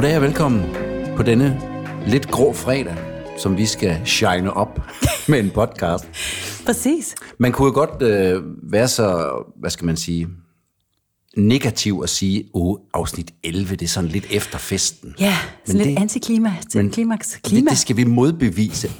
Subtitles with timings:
[0.00, 0.62] Goddag og velkommen
[1.16, 1.60] på denne
[2.06, 2.96] lidt grå fredag,
[3.38, 4.80] som vi skal shine op
[5.28, 6.08] med en podcast.
[6.66, 7.14] Præcis.
[7.38, 8.42] Man kunne jo godt øh,
[8.72, 10.28] være så, hvad skal man sige,
[11.36, 15.14] negativ at sige, oh, afsnit 11, det er sådan lidt efter festen.
[15.18, 17.28] Ja, sådan Men lidt det- antiklima til men klimaks.
[17.28, 17.70] Det, Klima.
[17.70, 18.90] det skal vi modbevise.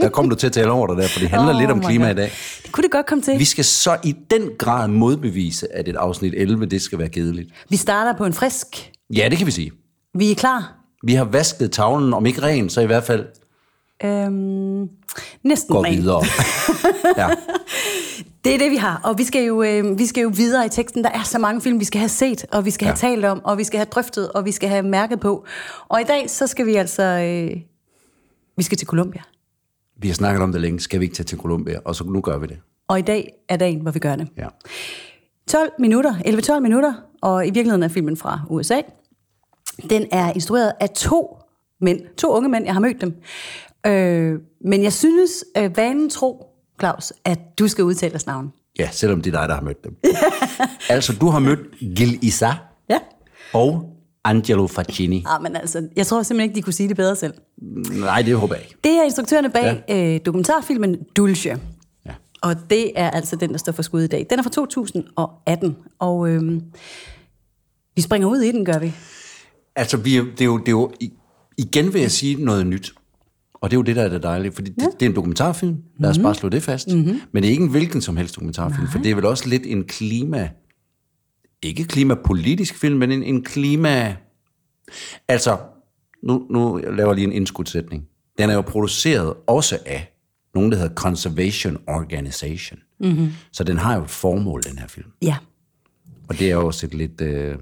[0.00, 1.80] Der kom du til at tale over dig der, for det handler Oh lidt om
[1.80, 2.12] klima God.
[2.12, 2.30] i dag.
[2.62, 3.32] Det kunne det godt komme til.
[3.32, 7.08] Vi Vi, skal så i den grad modbevise, at et afsnit 11, det skal være
[7.08, 7.50] kedeligt.
[7.70, 8.90] vi starter på en frisk.
[9.16, 9.72] Ja, det kan vi sige.
[10.14, 10.74] Vi er klar.
[11.02, 13.26] Vi har vasket tavlen, om ikke ren, så i hvert fald
[14.04, 14.88] Øhm,
[15.42, 15.94] næsten går ren.
[15.96, 16.22] videre.
[17.22, 17.28] Ja.
[18.44, 19.00] Det er det, vi har.
[19.04, 21.04] Og vi skal, jo, øh, vi skal jo videre i teksten.
[21.04, 23.08] Der er så mange film, vi skal have set, og vi skal have Ja.
[23.08, 25.44] talt om, og vi skal have drøftet, og vi skal have mærket på.
[25.88, 27.02] Og i dag, så skal vi altså...
[27.02, 27.60] Øh,
[28.56, 29.22] vi skal til Colombia.
[29.96, 30.80] Vi har snakket om det længe.
[30.80, 31.78] Skal vi ikke tage til Colombia?
[31.84, 32.56] Og så nu gør vi det.
[32.88, 34.28] Og i dag er dagen, hvor vi gør det.
[34.36, 34.46] Ja.
[35.48, 38.80] 12 minutter, 11-12 minutter, og i virkeligheden er filmen fra USA.
[39.90, 41.38] Den er instrueret af to
[41.80, 43.14] mænd, to unge mænd, jeg har mødt dem.
[43.86, 46.46] Øh, men jeg synes, øh, vanen tro,
[46.80, 48.52] Claus, at du skal udtale deres navn.
[48.78, 49.96] ja, selvom det er dig, der har mødt dem.
[50.88, 51.60] altså, du har mødt
[51.96, 52.50] Gil Issa
[52.90, 52.98] Ja.
[53.52, 53.90] og
[54.24, 55.24] Angelo Facchini.
[55.28, 57.34] Ah, men altså, jeg tror simpelthen ikke, de kunne sige det bedre selv.
[57.92, 58.76] Nej, det håber jeg ikke.
[58.84, 60.14] Det er instruktørerne bag ja.
[60.14, 61.48] øh, dokumentarfilmen Dulce.
[62.06, 62.12] Ja.
[62.42, 64.26] Og det er altså den, der står for skud i dag.
[64.30, 66.60] Den er fra 2018, og øh,
[67.96, 68.92] vi springer ud i den, gør vi.
[69.76, 70.92] Altså, vi, det, er jo, det er jo...
[71.56, 72.94] Igen vil jeg sige noget nyt.
[73.54, 74.52] Og det er jo det, der er det dejlige.
[74.52, 75.76] Fordi det, det er en dokumentarfilm.
[75.98, 76.88] Lad os bare slå det fast.
[76.88, 77.20] Mm-hmm.
[77.32, 78.82] Men det er ikke en hvilken som helst dokumentarfilm.
[78.82, 78.92] Nej.
[78.92, 80.50] For det er vel også lidt en klima...
[81.62, 84.16] Ikke klimapolitisk film, men en, en klima...
[85.28, 85.58] Altså,
[86.22, 88.04] nu, nu laver jeg lige en indskudsætning.
[88.38, 90.14] Den er jo produceret også af
[90.54, 92.78] nogen, der hedder Conservation Organization.
[93.00, 93.32] Mm-hmm.
[93.52, 95.06] Så den har jo et formål, den her film.
[95.22, 95.36] Ja.
[96.28, 97.56] Og det er jo også et lidt, øh,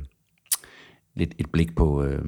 [1.16, 2.22] lidt et blik på øh,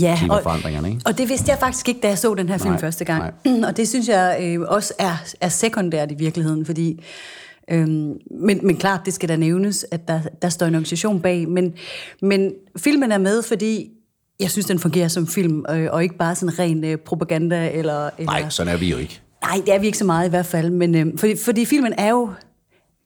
[0.00, 1.00] Ja, og, klimaforandringerne, ikke?
[1.06, 3.34] og det vidste jeg faktisk ikke, da jeg så den her film Nej, første gang.
[3.68, 7.04] Og det synes jeg øh, også er, er sekundært i virkeligheden, fordi...
[7.70, 11.48] Øhm, men, men klart, det skal der nævnes, at der, der står en organisation bag.
[11.48, 11.74] Men,
[12.22, 13.90] men filmen er med, fordi
[14.40, 17.70] jeg synes, den fungerer som film, øh, og ikke bare sådan ren øh, propaganda.
[17.70, 19.20] Eller, eller, Nej, sådan er vi jo ikke.
[19.42, 20.70] Nej, det er vi ikke så meget i hvert fald.
[20.70, 22.30] Men, øh, fordi, fordi filmen er jo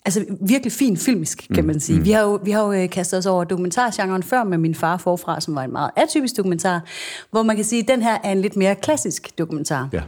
[0.04, 1.98] altså, virkelig fin filmisk, kan man sige.
[1.98, 2.04] Mm.
[2.04, 4.96] Vi har jo, vi har jo øh, kastet os over dokumentargenren før med Min far
[4.96, 6.84] forfra, som var en meget atypisk dokumentar,
[7.30, 9.88] hvor man kan sige, at den her er en lidt mere klassisk dokumentar.
[9.92, 10.02] Ja.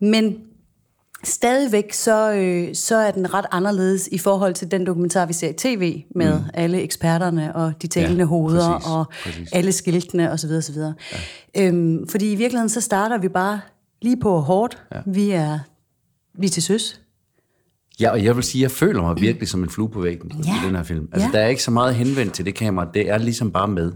[0.00, 0.36] Men
[1.24, 5.48] stadigvæk så, øh, så er den ret anderledes i forhold til den dokumentar, vi ser
[5.48, 6.44] i tv, med mm.
[6.54, 9.52] alle eksperterne og de talende ja, hoveder præcis, og præcis.
[9.52, 10.50] alle skiltene osv.
[10.50, 10.76] osv.
[10.76, 10.92] Ja.
[11.58, 13.60] Øhm, fordi i virkeligheden så starter vi bare
[14.02, 14.82] lige på hårdt.
[14.94, 15.00] Ja.
[15.06, 15.58] Vi, er,
[16.34, 17.00] vi er til søs.
[18.00, 20.32] Ja, og jeg vil sige, at jeg føler mig virkelig som en flue på væggen
[20.46, 20.50] Ja.
[20.62, 21.08] i den her film.
[21.12, 21.38] Altså, Ja.
[21.38, 22.88] der er ikke så meget henvendt til det kamera.
[22.94, 23.92] Det er ligesom bare med.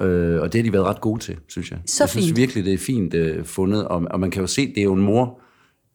[0.00, 1.78] Øh, og det har de været ret gode til, synes jeg.
[1.86, 2.36] Så jeg synes fint.
[2.36, 3.84] virkelig, det er fint øh, fundet.
[3.88, 5.40] Og, og man kan jo se, det er jo en mor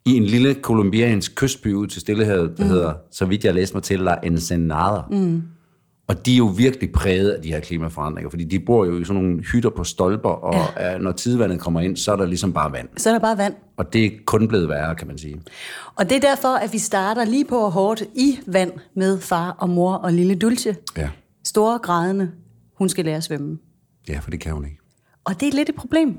[0.05, 2.69] i en lille kolumbiansk kystby ud til Stillehavet, der mm.
[2.69, 5.01] hedder, så vidt jeg læste mig til, La Ensenada.
[5.11, 5.41] Mm.
[6.07, 9.05] Og de er jo virkelig præget af de her klimaforandringer, fordi de bor jo i
[9.05, 10.97] sådan nogle hytter på stolper, og Ja.
[10.97, 12.87] når tidevandet kommer ind, så er der ligesom bare vand.
[12.97, 13.53] Så er der bare vand.
[13.77, 15.41] Og det er kun blevet værre, kan man sige.
[15.95, 19.69] Og det er derfor, at vi starter lige på hårdt i vand med far og
[19.69, 20.75] mor og lille Dulce.
[20.97, 21.09] Ja.
[21.45, 22.31] Store grædende.
[22.77, 23.57] Hun skal lære at svømme.
[24.09, 24.77] Ja, for det kan hun ikke.
[25.25, 26.17] Og det er lidt et problem.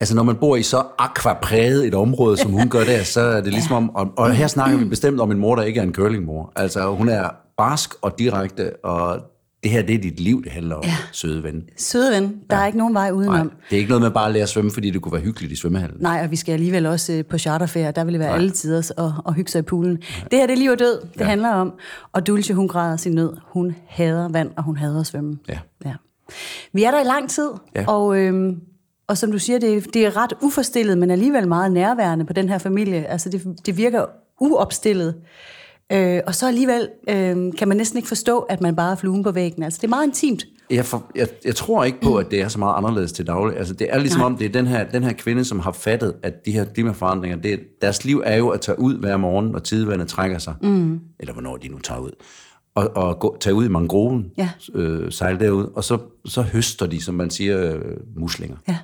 [0.00, 3.40] Altså, når man bor i så aquapræget et område, som hun gør der, så er
[3.40, 3.90] det ligesom om...
[3.96, 6.52] Og, og her snakker vi bestemt om en mor, der ikke er en curlingmor.
[6.56, 9.20] Altså, hun er barsk og direkte, og
[9.62, 10.96] det her, det er dit liv, det handler om, ja.
[11.12, 11.64] søde ven.
[11.76, 12.62] Søde ven, der ja.
[12.62, 13.34] er ikke nogen vej udenom.
[13.34, 15.22] Nej, det er ikke noget med bare at lære at svømme, fordi det kunne være
[15.22, 15.96] hyggeligt i svømmehallen.
[16.00, 17.90] Nej, og vi skal alligevel også øh, på charterferie.
[17.90, 18.36] Der vil det være Nej.
[18.38, 19.92] alle tider at, at hygge sig i poolen.
[19.92, 20.28] Nej.
[20.30, 21.24] Det her, det er liv og død, det ja.
[21.24, 21.72] handler om.
[22.12, 23.36] Og Dulce, hun græder sin nød.
[23.46, 25.38] Hun hader vand, og hun hader at svømme.
[25.48, 25.58] Ja.
[25.84, 25.94] ja.
[26.72, 27.84] Vi er der i lang tid, Ja.
[27.88, 28.60] og, øhm,
[29.06, 32.48] og som du siger, det, det er ret uforstillet, men alligevel meget nærværende på den
[32.48, 33.06] her familie.
[33.06, 34.04] Altså, det, det virker
[34.40, 35.14] uopstillet.
[35.92, 39.22] Øh, og så alligevel øh, kan man næsten ikke forstå, at man bare er fluen
[39.22, 39.62] på væggen.
[39.62, 40.44] Altså, det er meget intimt.
[40.70, 43.58] Jeg, for, jeg, jeg tror ikke på, at det er så meget anderledes til daglig.
[43.58, 44.26] Altså, det er ligesom Nej.
[44.26, 47.36] om, det er den her, den her kvinde, som har fattet, at de her klimaforandringer,
[47.38, 50.54] det, er- deres liv er jo at tage ud hver morgen, når tidevandet trækker sig.
[50.62, 51.00] Mm.
[51.20, 52.10] Eller hvornår de nu tager ud.
[52.74, 54.50] Og, og gå, tage ud i mangroven, Ja.
[54.74, 57.80] øh, sejle derud, og så, så høster de, som man siger, øh,
[58.16, 58.76] muslinger Ja.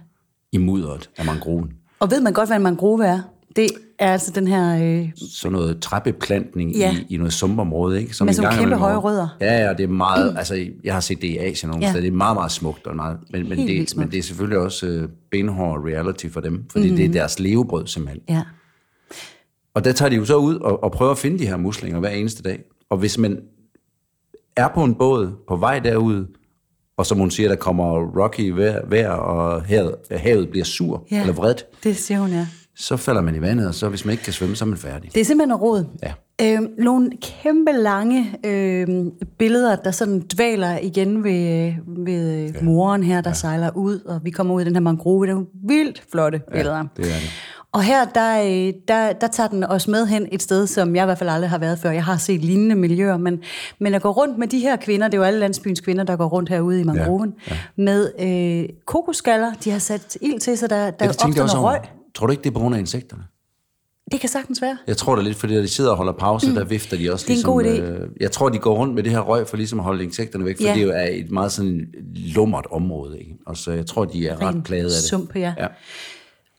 [0.53, 1.71] i mudderet af mangroven.
[2.01, 3.21] Og ved man godt, hvad en mangrove er?
[3.57, 3.67] Det
[3.99, 4.85] er altså den her...
[5.01, 6.97] Øh, sådan noget træbeplantning Ja.
[6.97, 8.15] i, i noget sumpområde, ikke?
[8.15, 9.37] Som Med en sådan kæmpe høje rødder.
[9.41, 11.91] Ja, ja, det er meget, altså jeg har set det i Asien nogle Ja.
[11.91, 13.97] steder, det er meget, meget smukt, og meget, men, men, det, smukt.
[14.05, 16.87] men det er selvfølgelig også øh, benhård reality for dem, fordi.
[16.89, 16.97] Mhm.
[16.97, 18.23] det er deres levebrød simpelthen.
[18.29, 18.43] ja.
[19.75, 22.01] Og der tager de jo så ud og, og prøver at finde de her muslinger
[22.01, 22.61] hver eneste dag.
[22.91, 23.39] Og hvis man
[24.57, 26.27] er på en båd på vej derud,
[26.97, 27.85] og som hun siger, der kommer
[28.23, 31.21] Rocky vejr, vejr og havet, havet bliver sur Ja.
[31.21, 32.47] eller vredt, Det siger hun, ja.
[32.79, 34.79] Så falder man i vandet, og så hvis man ikke kan svømme, så er man
[34.79, 35.15] færdig.
[35.15, 35.85] Det er simpelthen råd.
[36.03, 36.13] Ja.
[36.43, 42.63] Øhm, nogle kæmpe lange øhm, billeder, der sådan dvaler igen ved, ved ja.
[42.63, 43.35] moren her, der ja.
[43.35, 45.27] sejler ud, og vi kommer ud i den her mangrove.
[45.27, 46.85] Det er vildt flotte billeder.
[46.97, 47.31] det er det.
[47.73, 51.03] Og her, der, øh, der, der tager den os med hen et sted, som jeg
[51.03, 51.91] i hvert fald aldrig har været før.
[51.91, 53.43] Jeg har set lignende miljøer, men,
[53.79, 56.17] men at gå rundt med de her kvinder, det er jo alle landsbyens kvinder, der
[56.17, 57.55] går rundt herude i mangroven, ja.
[57.55, 57.83] Ja.
[57.83, 61.98] med øh, kokoskaller, de har sat ild til, så der, der noget over, røg.
[62.19, 63.23] Tror du ikke, det er på grund af insekterne?
[64.13, 64.79] Det kan sagtens være.
[64.87, 66.55] Jeg tror da lidt, fordi når de sidder og holder pause, mm.
[66.55, 67.83] der vifter de også Det er en ligesom...
[67.85, 68.03] god idé.
[68.03, 70.45] Øh, jeg tror, de går rundt med det her røg for ligesom at holde insekterne
[70.45, 70.75] væk, for Ja.
[70.75, 71.87] det jo er et meget sådan
[72.35, 73.19] lummert område.
[73.19, 73.33] Ikke?
[73.47, 75.03] Og så jeg tror, de er ret plaget af det.
[75.03, 75.55] sump, ja.
[75.59, 75.67] ja.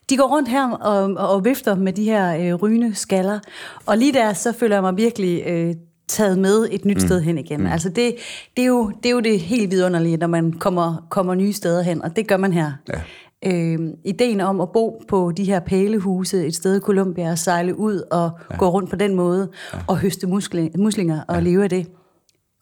[0.09, 3.39] De går rundt her og, og, og vifter med de her øh, rygende skaller,
[3.85, 5.75] og lige der, så føler jeg mig virkelig øh,
[6.07, 7.07] taget med et nyt mm.
[7.07, 7.59] sted hen igen.
[7.59, 7.67] Mm.
[7.67, 8.15] Altså det,
[8.57, 11.81] det, er jo, det er jo det helt vidunderlige, når man kommer, kommer nye steder
[11.81, 12.71] hen, og det gør man her.
[12.93, 13.01] Ja.
[13.45, 17.79] Øh, ideen om at bo på de her pælehuse et sted i Colombia, og sejle
[17.79, 18.57] ud og ja.
[18.57, 19.79] gå rundt på den måde, ja.
[19.87, 21.41] og høste musli- muslinger og ja.
[21.41, 21.87] leve af det.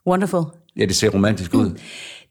[0.06, 0.44] Wonderful.
[0.76, 1.70] ja, det ser romantisk ud.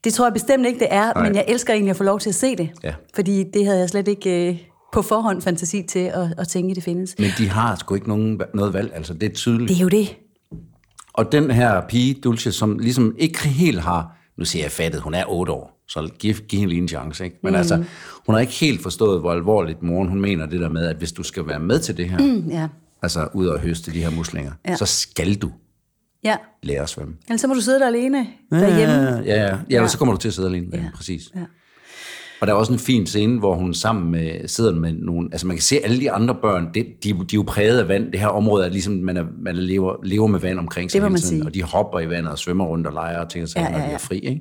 [0.04, 1.22] Det tror jeg bestemt ikke, det er, Nej.
[1.22, 2.70] men jeg elsker egentlig at få lov til at se det.
[2.84, 2.94] Ja.
[3.14, 4.58] Fordi det havde jeg slet ikke øh,
[4.92, 7.14] på forhånd fantasi til at, at tænke, det findes.
[7.18, 9.68] Men de har sgu ikke nogen, noget valg, altså det er tydeligt.
[9.68, 10.16] Det er jo det.
[11.12, 15.14] Og den her pige, Dulce, som ligesom ikke helt har, nu siger jeg fattet, hun
[15.14, 17.36] er otte år, så giv, giv hende lige en chance, ikke?
[17.42, 17.58] Men mm.
[17.58, 17.84] altså,
[18.28, 21.12] hun har ikke helt forstået, hvor alvorligt moren, hun mener det der med, at hvis
[21.12, 22.48] du skal være med til det her, mm.
[22.50, 22.68] Ja.
[23.02, 24.70] altså ud og høste de her muslinger, ja.
[24.70, 24.76] Ja.
[24.76, 25.50] så skal du
[26.24, 26.36] Ja.
[26.62, 27.14] lære at svømme.
[27.28, 28.94] Ellers så må du sidde der alene derhjemme.
[28.94, 29.56] Ja, ja, ja.
[29.70, 29.88] ja, ja.
[29.88, 30.66] så kommer du til at sidde alene.
[30.72, 30.78] Ja.
[30.78, 30.88] Ja.
[30.94, 31.22] Præcis.
[31.36, 31.40] Ja.
[32.40, 35.28] Og der er også en fin scene, hvor hun sammen med, sidder med nogle...
[35.32, 37.88] Altså man kan se alle de andre børn, det, de, de er jo præget af
[37.88, 38.12] vand.
[38.12, 41.08] Det her område er ligesom, man, er, man lever, lever med vand omkring sig Det
[41.10, 41.36] hele tiden.
[41.38, 41.46] sige.
[41.46, 43.70] Og de hopper i vandet og svømmer rundt og leger og tænker sig, Ja, ja,
[43.70, 43.94] når ja, de ja.
[43.94, 44.18] er fri.
[44.18, 44.40] Ikke?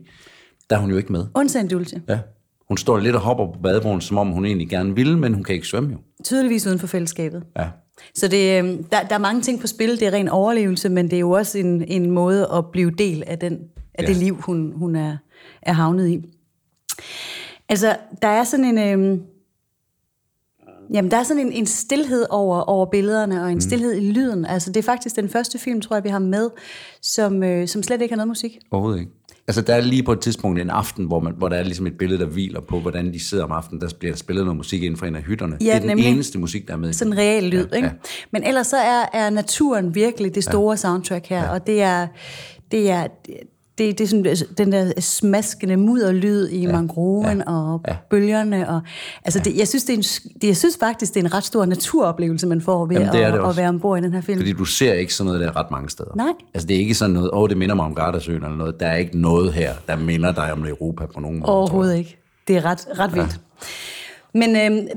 [0.69, 1.25] Der er hun jo ikke med.
[1.35, 2.01] Undtagen Dulce.
[2.09, 2.19] Ja.
[2.67, 5.43] Hun står lidt og hopper på badebroen, som om hun egentlig gerne vil, men hun
[5.43, 5.97] kan ikke svømme jo.
[6.23, 7.43] Tydeligvis uden for fællesskabet.
[7.57, 7.67] Ja.
[8.15, 9.99] Så det, øh, der, der er mange ting på spil.
[9.99, 13.23] Det er ren overlevelse, men det er jo også en, en måde at blive del
[13.27, 13.59] af, den,
[13.93, 14.07] af Ja.
[14.07, 15.17] det liv, hun, hun er,
[15.61, 16.21] er havnet i.
[17.69, 18.77] Altså, der er sådan en...
[18.77, 19.19] Øh,
[20.93, 24.45] Jamen, der er sådan en, en stillhed over, over billederne, og en stillhed i lyden.
[24.45, 26.49] Altså, det er faktisk den første film, tror jeg, vi har med,
[27.01, 28.57] som, øh, som slet ikke har noget musik.
[28.71, 29.11] Overhovedet ikke.
[29.49, 31.87] Altså der er lige på et tidspunkt en aften, hvor, man, hvor der er ligesom
[31.87, 33.81] et billede, der hviler på, hvordan de sidder om aftenen.
[33.81, 35.57] Der bliver spillet noget musik inden for en af hytterne.
[35.61, 36.07] Ja, det er den nemlig.
[36.07, 36.93] eneste musik, der er med.
[36.93, 37.87] Sådan en real lyd, Ja, ikke?
[37.87, 37.93] ja.
[38.31, 40.75] Men ellers så er, er naturen virkelig det store ja.
[40.75, 41.51] soundtrack her, ja.
[41.53, 42.07] og det er,
[42.71, 43.07] det er,
[43.77, 46.71] det, det er sådan, altså, den der smaskende mudderlyd i ja.
[46.71, 47.51] mangroven ja.
[47.53, 47.95] og Ja.
[48.09, 48.69] bølgerne.
[48.69, 48.81] Og,
[49.25, 50.03] altså det, jeg, synes, det er en,
[50.41, 53.19] det, jeg synes faktisk, det er en ret stor naturoplevelse, man får ved Jamen, det
[53.19, 54.39] at, det at være ombord i den her film.
[54.39, 56.15] Fordi du ser ikke sådan noget der ret mange steder.
[56.15, 56.27] Nej.
[56.53, 58.79] Altså det er ikke sådan noget, åh, det minder mig om Gardasøen eller noget.
[58.79, 61.49] Der er ikke noget her, der minder dig om Europa på nogen måde.
[61.51, 62.17] Overhovedet ikke.
[62.47, 63.39] Det er ret, ret vildt.
[64.33, 64.87] Men øhm,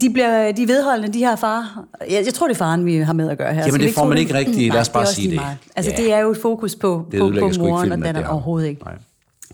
[0.00, 1.84] de, bliver, de vedholdende, de her far.
[2.10, 3.66] Jeg, jeg tror, det er faren, vi har med at gøre her.
[3.66, 4.72] Jamen, det får man ikke rigtig.
[4.72, 5.36] Lad os bare også sige det.
[5.36, 5.56] meget.
[5.76, 5.96] Altså, Ja.
[6.02, 8.84] det er jo et fokus på, Det på, på moren og datteren det overhovedet ikke.
[8.84, 8.94] Nej.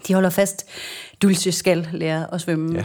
[0.09, 0.67] De holder fast.
[1.23, 2.75] Dulce skal lære at svømme.
[2.79, 2.85] Ja.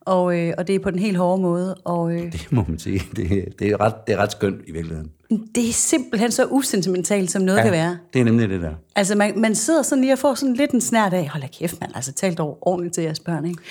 [0.00, 1.74] Og, øh, og det er på den helt hårde måde.
[1.74, 3.02] Og øh, Det må man sige.
[3.16, 5.10] Det, det, er ret, det er ret skønt i virkeligheden.
[5.54, 7.62] det er simpelthen så usentimentalt, som noget ja.
[7.62, 7.98] kan være.
[8.12, 8.70] det er nemlig det der.
[8.96, 11.48] Altså, man, man sidder sådan lige og får sådan lidt en snært af, hold da
[11.58, 13.62] kæft, man, altså talt over ordentligt til jeres børn, ikke?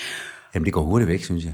[0.56, 1.54] Jamen det går hurtigt væk, synes jeg.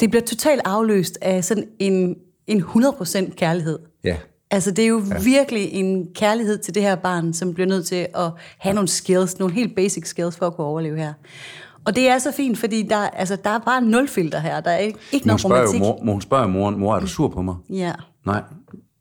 [0.00, 3.78] Det bliver totalt afløst af sådan en, en 100% kærlighed.
[4.04, 4.16] Ja.
[4.50, 5.22] Altså, det er jo ja.
[5.22, 9.38] virkelig en kærlighed til det her barn, som bliver nødt til at have nogle skills,
[9.38, 11.12] nogle helt basic skills for at kunne overleve her.
[11.84, 14.60] Og det er så fint, fordi der, altså, der er bare nul filter her.
[14.60, 15.80] Der er ikke, ikke noget spørger, jo romantik.
[15.80, 17.54] mor, mor- hun spørger jo moren, mor, er du sur på mig?
[17.70, 17.92] Ja.
[18.26, 18.42] Nej,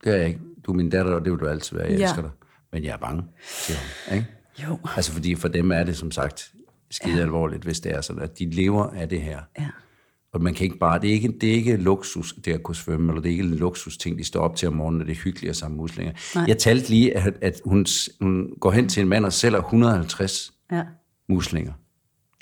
[0.04, 0.40] det er jeg ikke.
[0.66, 1.88] Du er min datter, og det vil du altid være.
[1.90, 2.04] Jeg Ja.
[2.04, 2.32] elsker dig.
[2.74, 3.78] Men jeg er bange, siger
[4.10, 4.18] hun.
[4.18, 4.28] Ikke?
[4.64, 4.78] Jo.
[4.96, 6.52] Altså fordi for dem er det som sagt
[6.92, 7.22] skide ja.
[7.22, 9.40] alvorligt, hvis det er sådan, at de lever af det her.
[9.60, 9.66] Ja.
[10.38, 12.76] Og man kan ikke bare, det er ikke, det er ikke luksus, det at kunne
[12.76, 15.08] svømme, eller det er ikke en luksus ting, de står op til om morgenen, og
[15.08, 16.14] det er hyggeligt at samle muslinger.
[16.36, 16.46] Nej.
[16.48, 17.86] Jeg talte lige, at, at hun,
[18.22, 20.84] hun går hen til en mand og sælger 150 ja.
[21.30, 21.74] muslinger.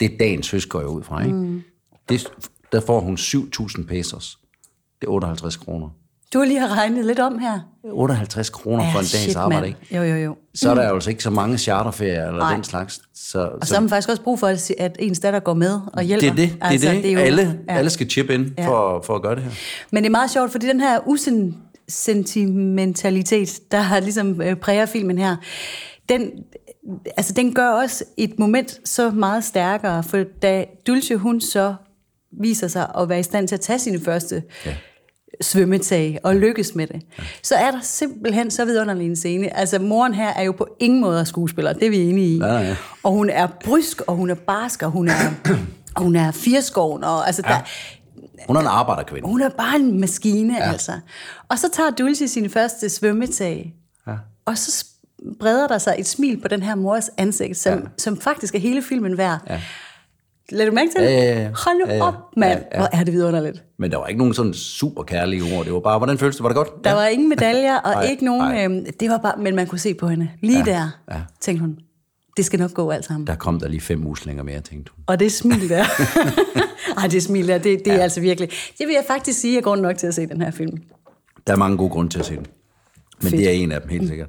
[0.00, 1.36] Det er dagens høst, går jeg ud fra, ikke?
[1.36, 1.62] Mm.
[2.08, 2.28] Det,
[2.72, 4.38] der får hun 7.000 pesos.
[5.00, 5.90] Det er 58 kroner.
[6.32, 7.60] Du har lige har regnet lidt om her.
[7.84, 9.96] 58 kroner for en dagens shit, arbejde, ikke?
[9.96, 10.36] Jo, jo, jo.
[10.54, 12.54] Så er der jo altså ikke så mange charterferier eller Nej.
[12.54, 13.00] den slags.
[13.14, 15.80] Så, Og så har man faktisk også brug for, at at ens datter går med
[15.92, 16.20] og hjælper.
[16.20, 16.52] det er det.
[16.54, 17.02] Det er altså, det.
[17.02, 17.74] Det er jo, alle, ja.
[17.76, 19.50] alle skal chip ind for, for at gøre det her.
[19.90, 25.18] Men det er meget sjovt, fordi den her usentimentalitet, der har ligesom øh, præger filmen
[25.18, 25.36] her,
[26.08, 26.30] den,
[27.16, 31.74] altså den gør også et moment så meget stærkere, for da Dulce hun så
[32.40, 34.74] viser sig at være i stand til at tage sine første Ja.
[35.40, 37.02] Svømmetag og lykkes med det,
[37.42, 39.56] så er der simpelthen så vidunderlig en scene.
[39.56, 42.38] Altså, moren her er jo på ingen måde skuespiller, det er vi enige i.
[42.38, 42.76] Ja, ja.
[43.02, 45.30] Og hun er brysk, og hun er barsk, og hun er,
[45.94, 47.52] og hun er firskoven, og altså, ja.
[47.52, 47.58] der,
[48.46, 49.28] Hun er en arbejderkvinde.
[49.28, 50.70] hun er bare en maskine, ja.
[50.70, 50.92] altså.
[51.48, 53.74] Og så tager Dulce sin første svømmetag,
[54.06, 54.12] Ja.
[54.44, 54.84] og så
[55.40, 57.84] breder der sig et smil på den her mors ansigt, som, ja.
[57.98, 59.38] som faktisk er hele filmen værd.
[59.50, 59.60] Ja.
[60.52, 61.10] Lad du mærke til det?
[61.10, 61.50] Ja, ja, ja.
[61.64, 62.02] Hold nu Ja, ja.
[62.02, 62.60] op, mand.
[62.60, 62.78] Ja, ja.
[62.78, 63.64] Hvor er det vidunderligt.
[63.78, 65.64] Men der var ikke nogen sådan super kærlige ord.
[65.64, 66.42] Det var bare, hvordan føles det?
[66.42, 66.84] Var det godt?
[66.84, 68.58] Der var ingen medaljer, og Nej, ikke nogen...
[68.58, 70.28] Øhm, det var bare, men man kunne se på hende.
[70.42, 70.64] Lige ja.
[70.64, 71.20] der ja.
[71.40, 71.78] tænkte hun,
[72.36, 73.26] det skal nok gå alt sammen.
[73.26, 75.04] Der kom der lige fem muslinger mere, tænkte hun.
[75.06, 75.84] Og det smil der.
[76.98, 77.96] Ej, det smil der, det, det ja.
[77.96, 78.48] er altså virkelig...
[78.78, 80.78] Det vil jeg faktisk sige, er grund nok til at se den her film.
[81.46, 82.46] Der er mange gode grunde til at se den.
[83.22, 83.40] Men Fedt.
[83.40, 84.28] det er en af dem, helt sikkert.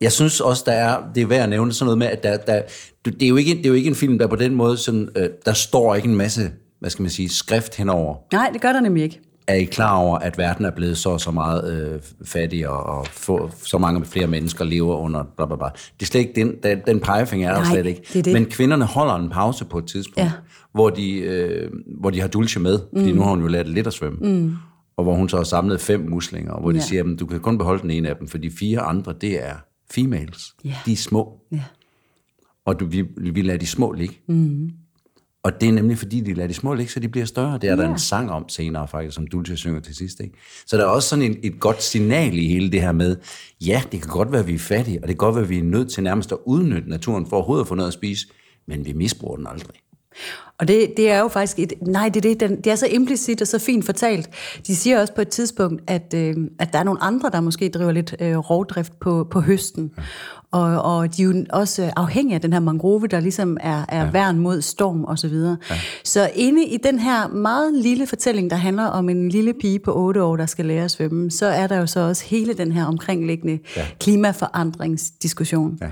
[0.00, 2.36] Jeg synes også, der er, det er værd at nævne sådan noget med, at der,
[2.36, 2.62] der,
[3.04, 5.08] det, er jo ikke, det er jo ikke en film, der på den måde, sådan,
[5.16, 6.50] øh, der står ikke en masse,
[6.80, 8.14] hvad skal man sige, skrift henover.
[8.32, 9.20] Nej, det gør der nemlig ikke.
[9.48, 13.06] Er I klar over, at verden er blevet så så meget øh, fattig, og, og
[13.06, 15.66] få, så mange flere mennesker lever under bla bla bla.
[15.66, 18.02] Det er slet ikke den, den, den pegefinger er der Nej, slet ikke.
[18.12, 18.32] det det.
[18.32, 20.32] Men kvinderne holder en pause på et tidspunkt, Ja.
[20.74, 23.86] hvor, de, øh, hvor de har Dulce med, fordi nu har hun jo lært lidt
[23.86, 24.18] at svømme.
[24.40, 24.52] Mm.
[24.96, 26.82] Og hvor hun så har samlet fem muslinger, hvor de Ja.
[26.84, 29.44] siger, at du kan kun beholde den ene af dem, for de fire andre, det
[29.46, 29.54] er
[29.90, 30.54] females.
[30.64, 30.74] Ja.
[30.86, 31.62] De er små, Ja.
[32.64, 34.18] og du, vi, vi lader de små ligge.
[34.28, 34.70] Mm.
[35.42, 37.58] Og det er nemlig fordi, de lader de små ligge, så de bliver større.
[37.58, 40.20] Det er der en sang om senere faktisk, som Dulce synger til sidst.
[40.20, 40.34] Ikke?
[40.66, 43.16] Så der er også sådan en, et godt signal i hele det her med,
[43.66, 45.50] ja, det kan godt være, at vi er fattige, og det kan godt være, at
[45.50, 48.26] vi er nødt til nærmest at udnytte naturen for overhovedet at få noget at spise,
[48.68, 49.76] men vi misbruger den aldrig.
[50.58, 51.72] Og det, det er jo faktisk et...
[51.82, 54.30] Nej, det er, det, det er så implicit og så fint fortalt.
[54.66, 57.68] De siger også på et tidspunkt, at, øh, at der er nogle andre, der måske
[57.68, 59.90] driver lidt øh, rovdrift på, på høsten.
[59.96, 60.02] Ja.
[60.50, 64.04] Og, og de er jo også afhængige af den her mangrove, der ligesom er, er
[64.04, 64.10] ja.
[64.10, 65.56] værn mod storm og så videre.
[65.70, 65.74] Ja.
[66.04, 69.92] Så inde i den her meget lille fortælling, der handler om en lille pige på
[69.94, 72.72] 8 år, der skal lære at svømme, så er der jo så også hele den
[72.72, 73.86] her omkringliggende ja.
[74.00, 75.78] klimaforandringsdiskussion.
[75.80, 75.86] Ja.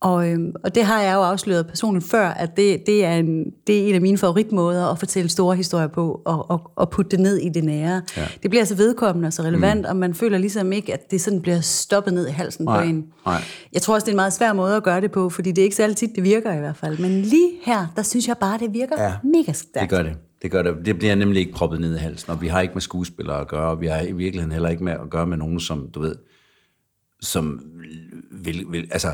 [0.00, 3.44] Og, øhm, og det har jeg jo afsløret personligt før, at det, det, er en,
[3.66, 7.10] det er en af mine favoritmåder at fortælle store historier på, og, og, og putte
[7.10, 8.02] det ned i det nære.
[8.16, 8.26] Ja.
[8.42, 9.86] Det bliver så vedkommende og så relevant, mm.
[9.88, 12.88] og man føler ligesom ikke, at det sådan bliver stoppet ned i halsen Nej, på
[12.88, 13.06] en.
[13.26, 13.42] nej.
[13.72, 15.62] Jeg tror også, det er en meget svær måde at gøre det på, fordi det
[15.62, 16.98] er ikke så altid, det virker i hvert fald.
[16.98, 19.12] Men lige her, der synes jeg bare, det virker ja.
[19.24, 19.90] mega stærkt.
[19.90, 20.16] Det gør det.
[20.42, 20.74] Det gør det.
[20.84, 23.48] Det bliver nemlig ikke proppet ned i halsen, og vi har ikke med skuespillere at
[23.48, 26.00] gøre, og vi har i virkeligheden heller ikke med at gøre med nogen, som, du
[26.00, 26.14] ved,
[27.20, 27.60] som
[28.30, 29.08] vil, vil altså,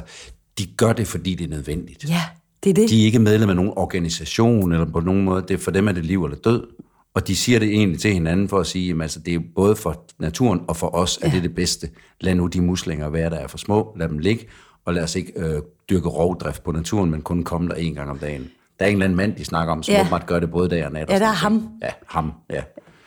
[0.59, 2.09] de gør det, fordi det er nødvendigt.
[2.09, 2.21] Ja,
[2.65, 2.91] det er det.
[2.91, 5.93] De er ikke medlem af nogen organisation, eller på nogen måde, det for dem er
[5.93, 6.67] det liv eller død.
[7.15, 9.77] Og de siger det egentlig til hinanden for at sige, at altså, det er både
[9.77, 11.31] for naturen og for os, at ja.
[11.31, 11.89] det er det bedste.
[12.21, 14.47] Lad nu de muslinger være, der er for små, lad dem ligge,
[14.85, 18.11] og lad os ikke øh, dyrke rovdrift på naturen, men kun komme der en gang
[18.11, 18.51] om dagen.
[18.79, 20.01] Der er en eller anden mand, de snakker om, som Ja.
[20.01, 21.09] åbenbart gør det både dag og nat.
[21.09, 21.69] og Ja, der er ham.
[21.83, 22.63] Ja, ham, ja.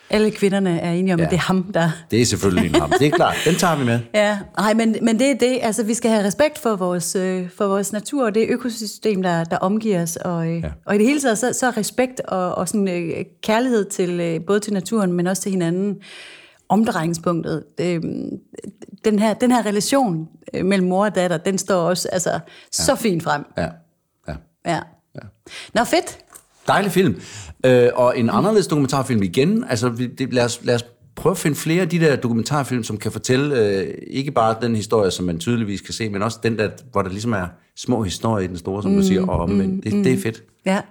[0.10, 1.26] Alle kvinderne er enige om, ja.
[1.26, 1.92] at det er ham, der...
[2.12, 2.92] Det er selvfølgelig en ham.
[3.00, 4.00] Det er klart, den tager vi med.
[4.14, 5.60] Ja, nej, men, men det er det.
[5.62, 9.44] Altså, vi skal have respekt for vores, øh, for vores natur og det økosystem, der,
[9.44, 10.16] der omgiver os.
[10.16, 10.70] Og, øh, ja.
[10.86, 14.40] og i det hele taget, så, så respekt og, og sådan, øh, kærlighed til øh,
[14.48, 15.96] både til naturen, men også til hinanden
[16.70, 17.64] omdrejningspunktet.
[17.80, 18.02] Øh,
[19.06, 22.40] den, her, den her relation øh, mellem mor og datter, den står også altså, ja.
[22.72, 23.46] så fint frem.
[23.58, 23.68] Ja,
[24.28, 24.36] ja.
[24.66, 24.80] Ja.
[25.16, 25.22] ja.
[25.74, 26.20] Nå, fedt.
[26.68, 27.16] Dejlig film.
[27.66, 29.66] Øh, og en anderledes dokumentarfilm igen.
[29.70, 32.84] Altså, vi, det, lad, os, lad os prøve at finde flere af de der dokumentarfilm,
[32.84, 36.40] som kan fortælle øh, ikke bare den historie, som man tydeligvis kan se, men også
[36.44, 39.28] den der, hvor der ligesom er små historier i den store, som mm, du siger,
[39.28, 39.84] og omvendt.
[39.84, 40.44] Det, det er fedt.
[40.66, 40.82] Ja.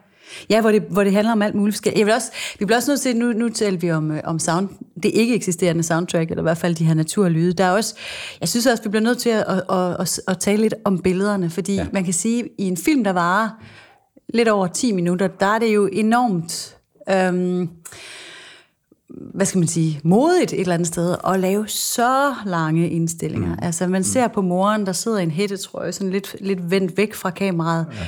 [0.50, 1.98] Ja, hvor det, hvor det handler om alt muligt forskelligt.
[1.98, 4.38] Jeg vil også, vi bliver også nødt til, nu, nu taler vi om, øh, om
[4.38, 4.68] sound,
[5.02, 7.52] det ikke eksisterende soundtrack, eller i hvert fald de her naturlyde.
[7.52, 7.94] Der er også,
[8.40, 10.98] jeg synes også, vi bliver nødt til at, at, at, at, at tale lidt om
[10.98, 11.86] billederne, fordi ja.
[11.92, 13.48] man kan sige, i en film, der varer
[14.34, 16.76] lidt over 10 minutter, der er det jo enormt...
[17.10, 17.68] Øhm,
[19.08, 23.54] hvad skal man sige, modigt et eller andet sted, at lave så lange indstillinger.
[23.54, 23.58] Mm.
[23.62, 27.14] Altså, man ser på moren, der sidder i en hættetrøje, sådan lidt, lidt vendt væk
[27.14, 28.06] fra kameraet, ja.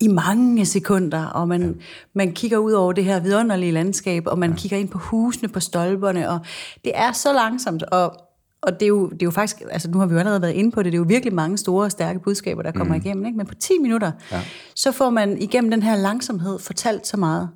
[0.00, 1.72] i mange sekunder, og man, ja.
[2.14, 4.56] man kigger ud over det her vidunderlige landskab, og man ja.
[4.56, 6.38] kigger ind på husene, på stolperne, og
[6.84, 8.29] det er så langsomt, og
[8.62, 10.52] og det er, jo, det er jo faktisk, altså nu har vi jo allerede været
[10.52, 13.00] inde på det, det er jo virkelig mange store og stærke budskaber, der kommer mm.
[13.00, 13.36] igennem, ikke?
[13.36, 14.42] men på 10 minutter, ja.
[14.74, 17.48] så får man igennem den her langsomhed fortalt så meget.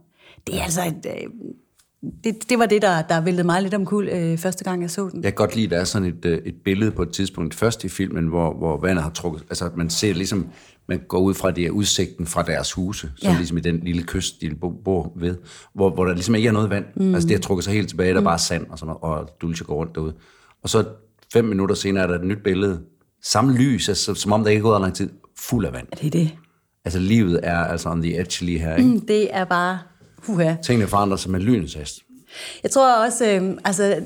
[0.46, 1.06] Det er altså et,
[2.24, 5.08] det, det var det, der, der væltede mig lidt omkuld øh, første gang, jeg så
[5.08, 5.22] den.
[5.22, 7.54] Jeg kan godt lide, at der er sådan et, øh, et billede på et tidspunkt
[7.54, 10.46] først i filmen, hvor, hvor vandet har trukket, altså man ser ligesom,
[10.88, 13.36] man går ud fra det udsigten fra deres huse, som ja.
[13.36, 15.36] ligesom i den lille kyst, de bor ved,
[15.74, 16.84] hvor, hvor der ligesom ikke er noget vand.
[16.96, 17.14] Mm.
[17.14, 19.30] Altså det har trukket sig helt tilbage, der er bare sand og sådan noget, og
[19.40, 20.14] Dulce går rundt derude.
[20.64, 20.84] Og så
[21.32, 22.80] fem minutter senere er der et nyt billede.
[23.22, 25.86] Samme lys, altså, som om der ikke er gået lang tid, fuld af vand.
[25.92, 26.30] Er det det?
[26.84, 28.88] Altså livet er altså on the edge lige her, ikke?
[28.88, 29.78] Mm, det er bare...
[30.28, 30.54] Uha.
[30.64, 31.98] Tingene forandrer sig med lynens hast.
[32.62, 33.96] Jeg tror også, øh, altså,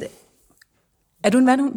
[1.24, 1.74] Er du en vandhund?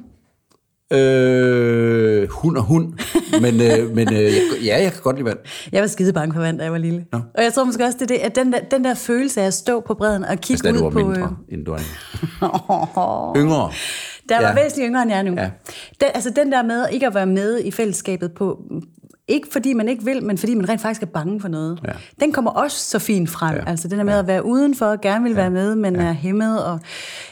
[0.94, 2.94] Øh, hund og hund.
[3.42, 5.38] Men, øh, men øh, jeg, ja, jeg kan godt lide vand.
[5.72, 7.06] Jeg var skide bange for vand, da jeg var lille.
[7.12, 7.20] Nå.
[7.34, 9.46] Og jeg tror måske også, det er det, at den der, den der følelse af
[9.46, 11.08] at stå på bredden og kigge Altså, da du ud var på...
[11.08, 11.80] mindre, end du er
[13.36, 13.72] øh, yngre.
[14.32, 14.64] Der var Ja.
[14.64, 15.34] væsentligt yngre end jeg er nu.
[15.38, 15.50] Ja.
[16.02, 18.62] Den, altså den der med ikke at være med i fællesskabet på,
[19.28, 21.80] ikke fordi man ikke vil, men fordi man rent faktisk er bange for noget.
[21.88, 21.92] Ja.
[22.20, 23.56] Den kommer også så fint frem.
[23.56, 23.64] Ja.
[23.70, 26.66] Altså den der med at være udenfor, gerne vil være med, men er hæmmet.
[26.66, 26.80] Og,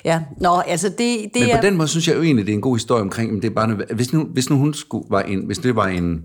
[0.05, 0.21] ja.
[0.37, 1.55] Nå, altså det, det Men er...
[1.55, 3.49] på den måde synes jeg jo egentlig, det er en god historie omkring, men det
[3.49, 6.23] er bare, hvis nu, hvis nu hun skulle, var en, hvis det var en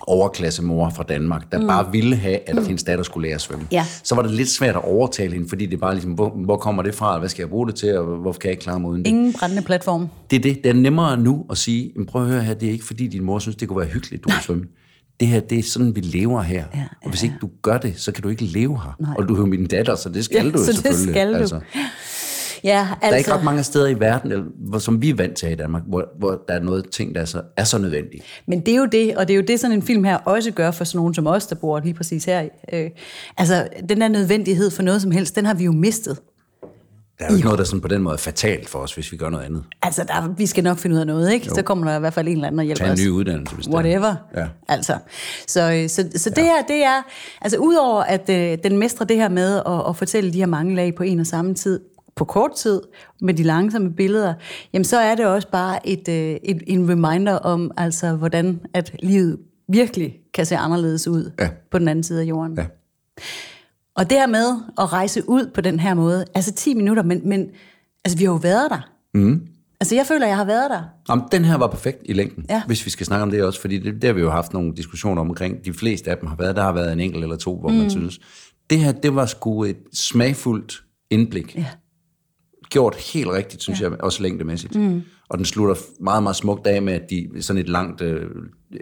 [0.00, 1.66] overklassemor fra Danmark, der mm.
[1.66, 3.84] bare ville have, at hendes datter skulle lære at svømme, Ja.
[4.04, 6.56] så var det lidt svært at overtale hende, fordi det er bare ligesom, hvor, hvor
[6.56, 8.80] kommer det fra, hvad skal jeg bruge det til, og hvorfor kan jeg ikke klare
[8.80, 9.08] mig uden det?
[9.10, 10.08] Ingen brændende platform.
[10.30, 10.58] Det er det.
[10.64, 13.06] Det er nemmere nu at sige, "Men prøv at høre her, det er ikke fordi
[13.06, 14.64] din mor synes, det kunne være hyggeligt, du kan svømme.
[15.20, 16.64] Det her, det er sådan, vi lever her.
[16.74, 18.96] Ja, og hvis ikke du gør det, så kan du ikke leve her.
[19.00, 19.10] Nej.
[19.18, 21.14] Og du er jo min datter, så det skal Ja, du jo så det selvfølgelig.
[21.14, 21.38] skal du.
[21.38, 21.60] Altså.
[22.64, 22.96] Ja, altså...
[23.02, 25.54] Der er ikke ret mange steder i verden, hvor, som vi er vant til i
[25.54, 28.24] Danmark, hvor, hvor der er noget ting, der er så, er så nødvendigt.
[28.46, 30.50] Men det er jo det, og det er jo det, sådan en film her også
[30.50, 32.48] gør for sådan nogen som os, der bor lige præcis her.
[32.72, 32.90] Øh,
[33.38, 36.18] altså, den der nødvendighed for noget som helst, den har vi jo mistet.
[37.18, 39.12] Der er jo ikke noget, der sådan på den måde er fatalt for os, hvis
[39.12, 39.64] vi gør noget andet.
[39.82, 41.46] Altså, der, vi skal nok finde ud af noget, ikke?
[41.46, 41.54] Jo.
[41.54, 43.00] Så kommer der i hvert fald en eller anden og hjælper Tag en os.
[43.00, 43.76] ny uddannelse, hvis det er.
[43.76, 44.14] Whatever.
[44.36, 44.46] Ja.
[44.68, 44.98] Altså.
[45.46, 47.02] Så, øh, så, så det her, det er...
[47.40, 50.74] Altså, udover at øh, den mestrer det her med at, at fortælle de her mange
[50.74, 51.80] lag på en og samme tid,
[52.16, 52.80] på kort tid,
[53.20, 54.34] med de langsomme billeder,
[54.72, 58.96] jamen så er det også bare et, øh, et, en reminder om, altså, hvordan at
[59.02, 61.48] livet virkelig kan se anderledes ud Ja.
[61.70, 62.58] på den anden side af jorden.
[62.58, 62.66] Ja.
[63.94, 64.46] Og det her med
[64.78, 67.48] at rejse ud på den her måde, altså 10 minutter, men, men
[68.04, 68.88] altså, vi har jo været der.
[69.14, 69.46] Mm.
[69.80, 70.82] Altså, jeg føler, jeg har været der.
[71.08, 72.62] Jamen, den her var perfekt i længden, Ja.
[72.66, 74.74] hvis vi skal snakke om det også, fordi det, det har vi jo haft nogle
[74.76, 75.64] diskussioner omkring.
[75.64, 77.74] De fleste af dem har været, der har været en enkelt eller to, hvor mm.
[77.74, 78.20] man synes,
[78.70, 81.56] det her, det var sgu et smagfuldt indblik.
[81.56, 81.66] Ja.
[82.70, 83.88] Gjort helt rigtigt, synes ja.
[83.90, 84.74] jeg, også længdemæssigt.
[84.76, 85.02] Mm.
[85.28, 88.22] Og den slutter meget, meget smukt af med, at de sådan et langt, øh,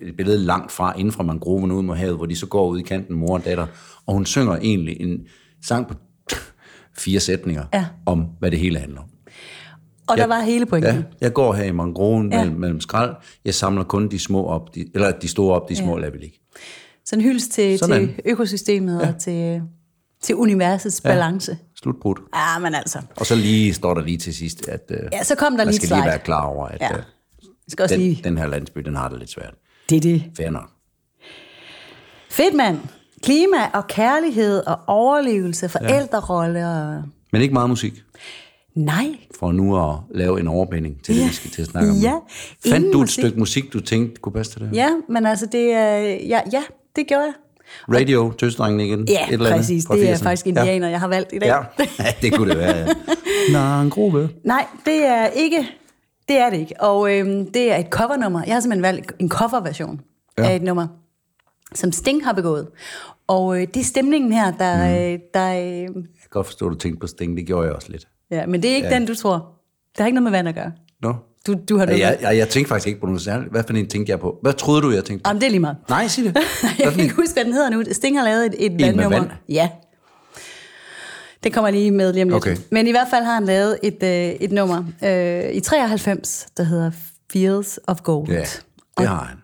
[0.03, 2.79] et billede langt fra, inden fra mangroven ud mod havet, hvor de så går ud
[2.79, 3.66] i kanten, mor og datter,
[4.07, 5.20] og hun synger egentlig en
[5.66, 5.94] sang på
[7.05, 7.87] fire sætninger Ja.
[8.07, 9.07] om, hvad det hele handler om.
[10.07, 10.94] Og der var hele pointen.
[10.94, 12.38] Ja, jeg går her i mangroven Ja.
[12.38, 12.44] ja.
[12.44, 13.14] mellem, mellem skrald.
[13.44, 16.01] Jeg samler kun de små op, de, eller de store op, de små ja.
[16.01, 16.38] lader vi ligge.
[17.05, 18.01] Så en hyldest til, Sådan.
[18.07, 19.09] til økosystemet ja.
[19.09, 19.62] og til,
[20.23, 21.09] til universets ja.
[21.09, 21.59] balance.
[21.85, 22.18] Slutbrudt.
[22.35, 22.99] Ja, men altså.
[23.16, 25.66] Og så lige står der lige til sidst, at øh, Ja, så kom der man
[25.66, 26.07] lige skal et lige slide.
[26.11, 26.88] være klar over, at Ja.
[26.88, 27.03] Jeg
[27.68, 28.20] skal også den, lige...
[28.25, 29.55] den her landsby, den har det lidt svært.
[29.90, 30.25] Det er det.
[30.37, 30.70] Fair nok.
[32.31, 32.79] Fedt, mand.
[33.23, 37.03] Klima og kærlighed og overlevelse, forældrerolle og...
[37.33, 38.03] Men ikke meget musik,
[38.75, 39.07] Nej,
[39.38, 41.27] for nu at lave en overbinding til det, Ja.
[41.27, 41.97] vi skal til at snakke om.
[41.97, 42.12] Ja.
[42.12, 43.23] Fandt Ingen du et musik.
[43.23, 44.70] stykke musik, du tænkte kunne passe til det?
[44.75, 45.97] ja, men altså det er...
[46.05, 46.62] Ja, ja
[46.97, 47.33] det gjorde jeg.
[47.93, 49.09] Radio, Tøsdrengen igen?
[49.09, 49.85] Ja, et eller andet præcis.
[49.85, 50.23] Det er 80'erne.
[50.23, 51.47] faktisk indianer, jeg har valgt i dag.
[51.47, 51.85] Ja.
[51.99, 52.77] ja, det kunne det være.
[52.77, 52.87] Ja.
[53.53, 54.31] Nå, en gruppe.
[54.45, 55.69] Nej, det er ikke...
[56.29, 56.75] Det er det ikke.
[56.81, 58.43] Og øhm, det er et covernummer.
[58.47, 60.01] Jeg har simpelthen valgt en coverversion
[60.39, 60.43] ja.
[60.43, 60.51] Ja.
[60.51, 60.87] af et nummer,
[61.75, 62.69] som Sting har begået.
[63.27, 64.77] Og øh, det er stemningen her, der...
[65.17, 65.23] Mm.
[65.35, 67.37] der øh, Jeg kan godt forstå, at du tænkte på Sting.
[67.37, 68.09] Det gjorde jeg også lidt.
[68.31, 68.95] ja, men det er ikke ja.
[68.95, 69.35] den, du tror.
[69.93, 70.73] Det har ikke noget med vand at gøre.
[71.03, 71.15] Nå?
[71.46, 73.50] Du, du har noget jeg, jeg, jeg tænkte faktisk ikke på noget særligt.
[73.50, 74.38] Hvad for en tænkte jeg på?
[74.42, 75.28] Hvad troede du, jeg tænkte på?
[75.28, 75.76] Jamen, det er lige meget.
[75.88, 76.37] Nej, sig det.
[76.78, 77.85] jeg kan ikke huske, hvad den hedder nu.
[77.92, 79.18] Sting har lavet et, et vandnummer.
[79.18, 79.30] vand?
[79.48, 79.68] Ja.
[81.44, 82.37] Det kommer lige med lige om lidt.
[82.37, 82.57] Okay.
[82.70, 86.62] Men i hvert fald har han lavet et, øh, et nummer øh, i 93, der
[86.62, 86.90] hedder
[87.33, 88.28] Fields of Gold.
[88.28, 88.44] Ja,
[88.98, 89.37] det har han.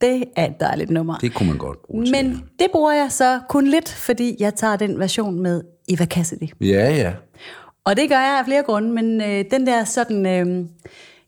[0.00, 1.18] Det er et dejligt nummer.
[1.18, 2.12] Det kunne man godt bruge til.
[2.12, 6.48] Men det bruger jeg så kun lidt, fordi jeg tager den version med Eva Cassidy.
[6.60, 7.12] Ja, ja.
[7.84, 10.26] Og det gør jeg af flere grunde, men øh, den der sådan...
[10.26, 10.66] Øh,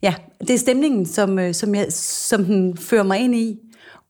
[0.03, 3.59] ja, det er stemningen, som, øh, som, jeg, som den fører mig ind i.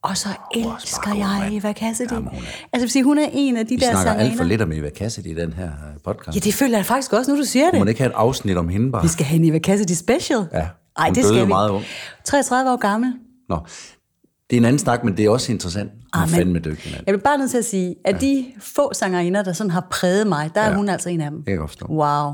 [0.01, 1.49] Og så elsker god, jeg.
[1.51, 2.11] Eva Cassidy.
[2.11, 4.17] Jamen, hun er- Altså, vil sige, hun er en af de Vi der snakker alt
[4.19, 4.43] for sangerinder.
[4.45, 5.71] lidt om Eva Cassidy i den her øh,
[6.03, 6.35] podcast.
[6.35, 7.91] Ja, det føler jeg faktisk også, nu du siger Kunne man det.
[7.91, 9.01] ikke have et afsnit om hende bare?
[9.01, 10.39] Vi skal have en Eva Cassidy special.
[10.53, 11.47] Ja, Ej, det skal jo vi.
[11.47, 11.83] meget ung.
[12.25, 13.13] 33 år gammel.
[13.49, 13.59] Nå,
[14.49, 15.89] det er en anden snak, men det er også interessant.
[15.91, 17.01] Hun er Ah, fandme dygtig.
[17.05, 18.19] Jeg vil bare nødt til at sige, at ja.
[18.19, 20.75] de få sangerinder, der sådan har præget mig, der er Ja.
[20.75, 21.43] hun altså en af dem.
[21.43, 21.85] kan jeg godt forstå.
[21.89, 22.31] Wow.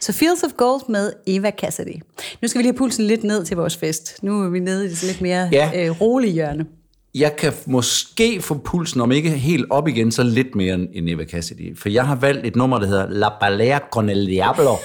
[0.00, 1.94] Så Fields of Gold med Eva Cassidy.
[2.42, 4.18] Nu skal vi lige have pulsen lidt ned til vores fest.
[4.22, 5.70] Nu er vi nede i det lidt mere Ja.
[5.76, 6.66] øh, rolige hjørne.
[7.14, 11.08] Jeg kan måske få pulsen, om ikke helt op igen, så lidt mere end end
[11.08, 11.78] Eva Cassidy.
[11.78, 14.74] For jeg har valgt et nummer, der hedder La Balea con el Diablo.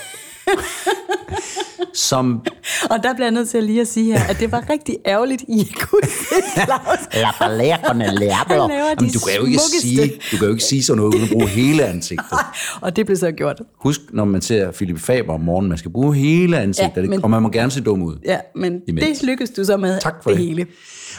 [1.96, 2.42] som
[2.92, 5.42] Og der bliver jeg nødt til lige at sige her, at det var rigtig ærgerligt,
[5.48, 7.00] I ikke kunne se Claus.
[7.14, 8.62] La Balea con el Diablo.
[8.62, 9.82] Han laver de Jamen, du kan jo ikke smukkeste.
[9.82, 12.38] sige, du kan jo ikke sige sådan noget, uden at bruge hele ansigtet.
[12.82, 13.62] Og det blev så gjort.
[13.84, 17.08] Husk, når man ser Philip Faber om morgenen, man skal bruge hele ansigtet, Ja, ja,
[17.10, 18.16] men- og man må gerne se dum ud.
[18.26, 19.20] Ja, men Imens.
[19.20, 20.40] det lykkedes du så med Tak for det.
[20.40, 20.66] hele.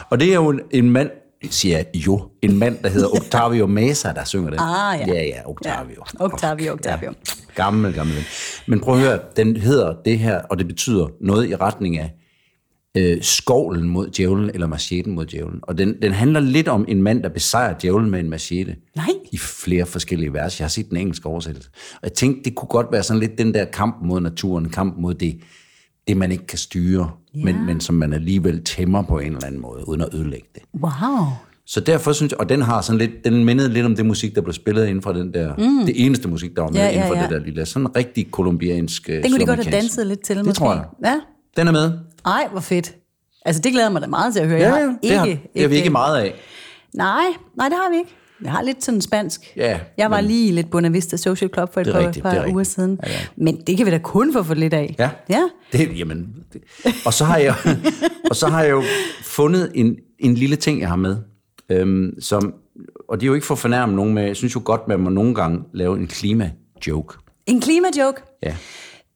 [0.09, 1.09] Og det er jo en, en mand,
[1.49, 4.59] siger jeg jo, en mand, der hedder Octavio Mesa, der synger det.
[4.61, 5.13] Ah, ja.
[5.13, 6.03] Ja, ja, Octavio.
[6.19, 6.25] Ja.
[6.25, 7.13] Octavio, Octavio.
[7.57, 8.25] Gammel, gammel ven.
[8.67, 12.13] Men prøv at høre, den hedder det her, og det betyder noget i retning af
[12.97, 15.59] øh, skovlen mod djævlen, eller macheten mod djævlen.
[15.63, 18.75] Og den, den handler lidt om en mand, der besejrer djævlen med en machete.
[18.95, 19.05] Nej.
[19.31, 20.59] I flere forskellige vers.
[20.59, 21.69] Jeg har set den engelske oversættelse.
[21.93, 24.97] Og jeg tænkte, det kunne godt være sådan lidt den der kamp mod naturen, kamp
[24.97, 25.39] mod det,
[26.07, 27.43] det man ikke kan styre, ja.
[27.43, 30.63] men, men som man alligevel tæmmer på en eller anden måde, uden at ødelægge det.
[30.81, 31.25] Wow.
[31.67, 34.35] Så derfor synes jeg, og den har sådan lidt, den mindede lidt om det musik,
[34.35, 35.85] der blev spillet inden for den der, mm.
[35.85, 37.21] det eneste musik, der var med Ja, inden for ja.
[37.21, 40.45] det der lille, sådan rigtig kolumbiansk Den kunne de godt have danset lidt til, Det
[40.45, 40.57] måske.
[40.59, 40.83] tror jeg.
[41.05, 41.19] Ja.
[41.57, 41.91] Den er med.
[42.25, 42.95] Ej, hvor fedt.
[43.45, 44.59] Altså, det glæder mig da meget til at høre.
[44.59, 46.33] Ja, Jeg har det har, ikke, det har vi ikke et, meget af.
[46.93, 47.23] Nej,
[47.57, 48.15] nej, det har vi ikke.
[48.43, 49.41] Jeg har lidt sådan spansk.
[49.55, 52.31] Ja, jeg var men- lige lidt Buena Vista Social Club for et par, rigtigt, par
[52.31, 52.67] er uger rigtigt.
[52.75, 52.99] siden.
[53.03, 53.17] Ja, ja.
[53.37, 54.95] Men det kan vi da kun få for lidt af.
[54.99, 55.09] Ja.
[55.29, 55.41] ja.
[55.71, 56.61] Det, jamen, det.
[57.05, 57.55] Og, så har jeg,
[58.29, 58.83] og så har jeg jo
[59.23, 61.17] fundet en, en lille ting, jeg har med,
[61.71, 62.53] øhm, som,
[63.09, 64.99] og det er jo ikke for at fornærme nogen, men jeg synes jo godt, man
[64.99, 67.17] må nogle gange lave en klima-joke.
[67.45, 68.21] En klimajoke.
[68.43, 68.55] Ja.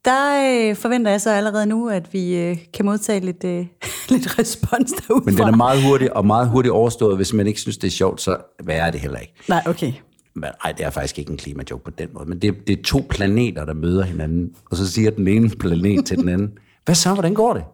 [0.04, 3.66] Der øh, forventer jeg så allerede nu, at vi øh, kan modtage lidt, øh,
[4.14, 5.30] lidt respons derudfra.
[5.30, 7.16] Men den er meget hurtig, og meget hurtigt overstået.
[7.16, 9.34] Hvis man ikke synes, det er sjovt, så hvad er det heller ikke.
[9.48, 9.92] Nej, okay.
[10.34, 12.82] Men, ej, det er faktisk ikke en klimajoke på den måde, men det, det er
[12.82, 16.52] to planeter, der møder hinanden, og så siger den ene planet til den anden,
[16.84, 17.64] hvad så, hvordan går det?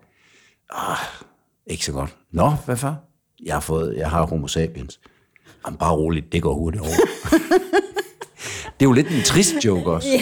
[0.71, 0.97] Ah,
[1.67, 2.17] ikke så godt.
[2.33, 3.08] Nå, hvad for?
[3.45, 5.01] Jeg har, fået, jeg har homo sapiens.
[5.67, 6.91] Jamen, bare roligt, det går hurtigt over.
[8.81, 10.09] det er jo lidt en trist joke også.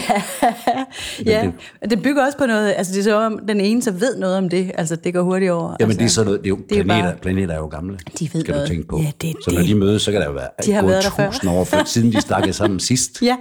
[1.26, 1.52] Ja, det-
[1.82, 4.16] det, det bygger også på noget, altså det er så om, den ene så ved
[4.18, 5.76] noget om det, altså det går hurtigt over.
[5.80, 7.58] Jamen, altså, det er sådan noget, det er jo, det er planeter, bare- planeter er
[7.58, 7.98] jo gamle.
[8.18, 8.68] De ved skal noget.
[8.68, 8.98] du tænke på.
[8.98, 9.68] Ja, det er så når det.
[9.68, 11.30] de mødes, så kan der jo være De har gået været der før.
[11.30, 13.22] tusind år, før, siden de snakkede sammen sidst.
[13.22, 13.36] Ja,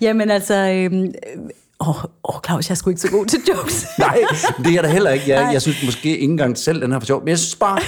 [0.00, 1.10] jamen altså, øhm, øh,
[1.80, 3.86] åh, åh Claus, jeg er sgu ikke så god til jokes.
[3.98, 4.18] Nej,
[4.58, 5.28] det er jeg da heller ikke.
[5.28, 5.52] Jeg, Nej.
[5.52, 7.20] jeg synes måske ikke engang selv, den her for sjov.
[7.20, 7.78] Men jeg synes bare,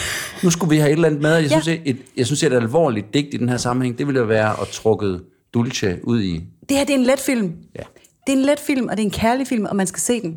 [0.43, 1.35] nu skulle vi have et eller andet med.
[1.35, 1.61] Jeg Ja.
[1.61, 4.69] synes, et, jeg synes, et alvorligt digt i den her sammenhæng, det ville være at
[4.69, 5.19] trukke
[5.55, 6.45] Dulce ud i...
[6.69, 7.53] Det her, det er en let film.
[7.77, 7.83] Ja.
[8.27, 10.21] Det er en let film, og det er en kærlig film, og man skal se
[10.23, 10.37] den.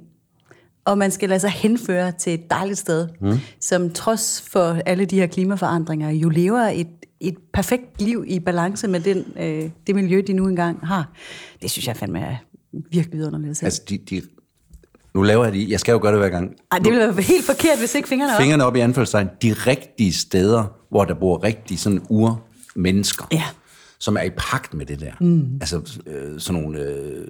[0.86, 3.38] Og man skal lade sig henføre til et dejligt sted, mm.
[3.62, 6.88] som trods for alle de her klimaforandringer, jo lever et,
[7.22, 11.12] et perfekt liv i balance med den, øh, det miljø, de nu engang har.
[11.62, 12.36] Det synes jeg fandme er
[12.71, 13.63] virkelig vidunderligt at.
[13.63, 14.21] Altså, de, de,
[15.13, 15.69] nu laver jeg det.
[15.69, 16.55] Jeg skal jo gøre det hver gang.
[16.71, 18.41] Ej, det ville være helt forkert, hvis ikke fingrene op.
[18.41, 19.29] Fingrene op i anførselstegn.
[19.41, 23.25] De rigtige steder, hvor der bor rigtige sådan ur-mennesker.
[23.32, 23.43] Ja.
[23.99, 25.12] Som er i pagt med det der.
[25.21, 25.58] Mm.
[25.62, 27.27] Altså øh, sådan nogle øh,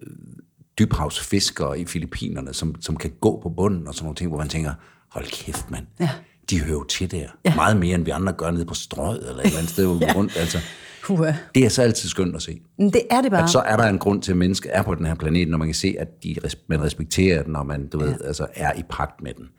[0.79, 4.49] dybhavsfiskere i Filippinerne, som, som kan gå på bunden og sådan nogle ting, hvor man
[4.49, 4.73] tænker,
[5.09, 5.85] hold kæft mand.
[5.99, 6.09] Ja.
[6.49, 7.27] De hører jo til der.
[7.45, 7.55] Ja.
[7.55, 9.95] Meget mere, end vi andre gør nede på strøget eller et eller andet sted, hvor
[9.95, 10.37] vi går rundt.
[10.37, 10.57] Altså,
[11.03, 11.33] Puha.
[11.55, 12.61] det er så altid skønt at se.
[12.77, 13.43] Men Det er det bare.
[13.43, 15.57] At så er der en grund til, at mennesker er på den her planet, når
[15.57, 16.35] man kan se, at de,
[16.67, 19.49] man respekterer den, og man du ved, altså, er i pagt med den.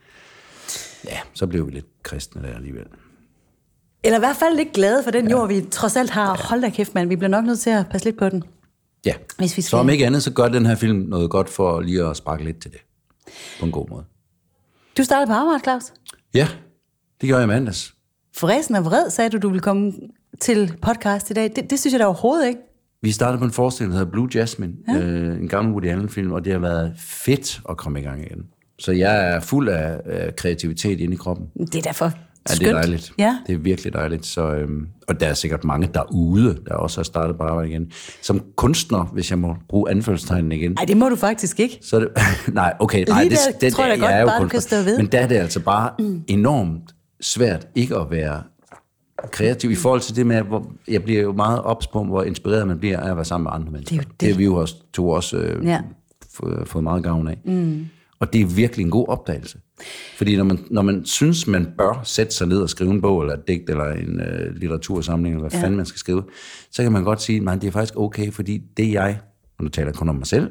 [1.05, 2.87] Ja, så blev vi lidt kristne der alligevel.
[4.05, 5.31] Eller i hvert fald lidt glade for den ja.
[5.31, 6.29] jord, vi trods alt har.
[6.38, 6.42] Ja.
[6.48, 7.09] Hold da kæft, mand.
[7.09, 8.42] Vi bliver nok nødt til at passe lidt på den.
[9.07, 11.48] Ja, Hvis vi så skal- om ikke andet, så gør den her film noget godt
[11.48, 12.81] for lige at sparke lidt til det.
[13.61, 14.05] På en god måde.
[14.98, 15.83] Du startede på arbejde, Claus.
[16.35, 16.48] Ja,
[17.20, 17.94] det gør jeg i mandags.
[18.37, 19.92] Forresten og vred, sagde du, du ville komme
[20.40, 21.53] til podcast i dag.
[21.57, 22.61] Det, det synes jeg da overhovedet ikke.
[23.03, 24.98] Vi startede på en forestilling, der hedder Blue Jasmine, ja.
[24.98, 28.42] øh, en gammel Woody Allen-film, og det har været fedt at komme i gang igen.
[28.79, 31.46] Så jeg er fuld af, af kreativitet inde i kroppen.
[31.59, 32.12] Det er derfor
[32.48, 32.68] Ja, skønt.
[32.68, 33.12] det er dejligt.
[33.18, 33.38] Ja.
[33.46, 34.26] Det er virkelig dejligt.
[34.26, 37.90] Så, øhm, og der er sikkert mange derude, der også har startet på arbejde igen.
[38.22, 41.79] Som kunstner, hvis jeg må bruge anførselstegnen igen, Nej, det må du faktisk ikke.
[41.83, 42.09] så det...
[42.55, 43.05] nej, okay.
[43.09, 44.61] Nej, Lige det, der det, tror jeg da godt er jo bare, kunstner.
[44.61, 44.96] kan stå ved.
[44.98, 46.22] Men der er det altså bare mm.
[46.29, 48.42] enormt svært ikke at være
[49.33, 52.68] kreativ i forhold til det med, hvor jeg bliver jo meget ops på, hvor inspireret
[52.68, 53.96] man bliver af at være sammen med andre mennesker.
[53.96, 54.20] Det er det.
[54.20, 55.80] det har vi jo også, to også øh, Ja.
[56.33, 57.38] fået, fået meget gavn af.
[57.44, 57.87] Mm.
[58.20, 59.59] Og det er virkelig en god opdagelse.
[60.16, 63.22] Fordi når man, når man synes, man bør sætte sig ned og skrive en bog,
[63.22, 65.64] eller et digt, eller en øh, litteratursamling, eller hvad ja.
[65.64, 66.22] fanden man skal skrive,
[66.70, 69.18] så kan man godt sige, at det er faktisk okay, fordi det jeg,
[69.59, 70.50] og nu taler jeg kun om mig selv,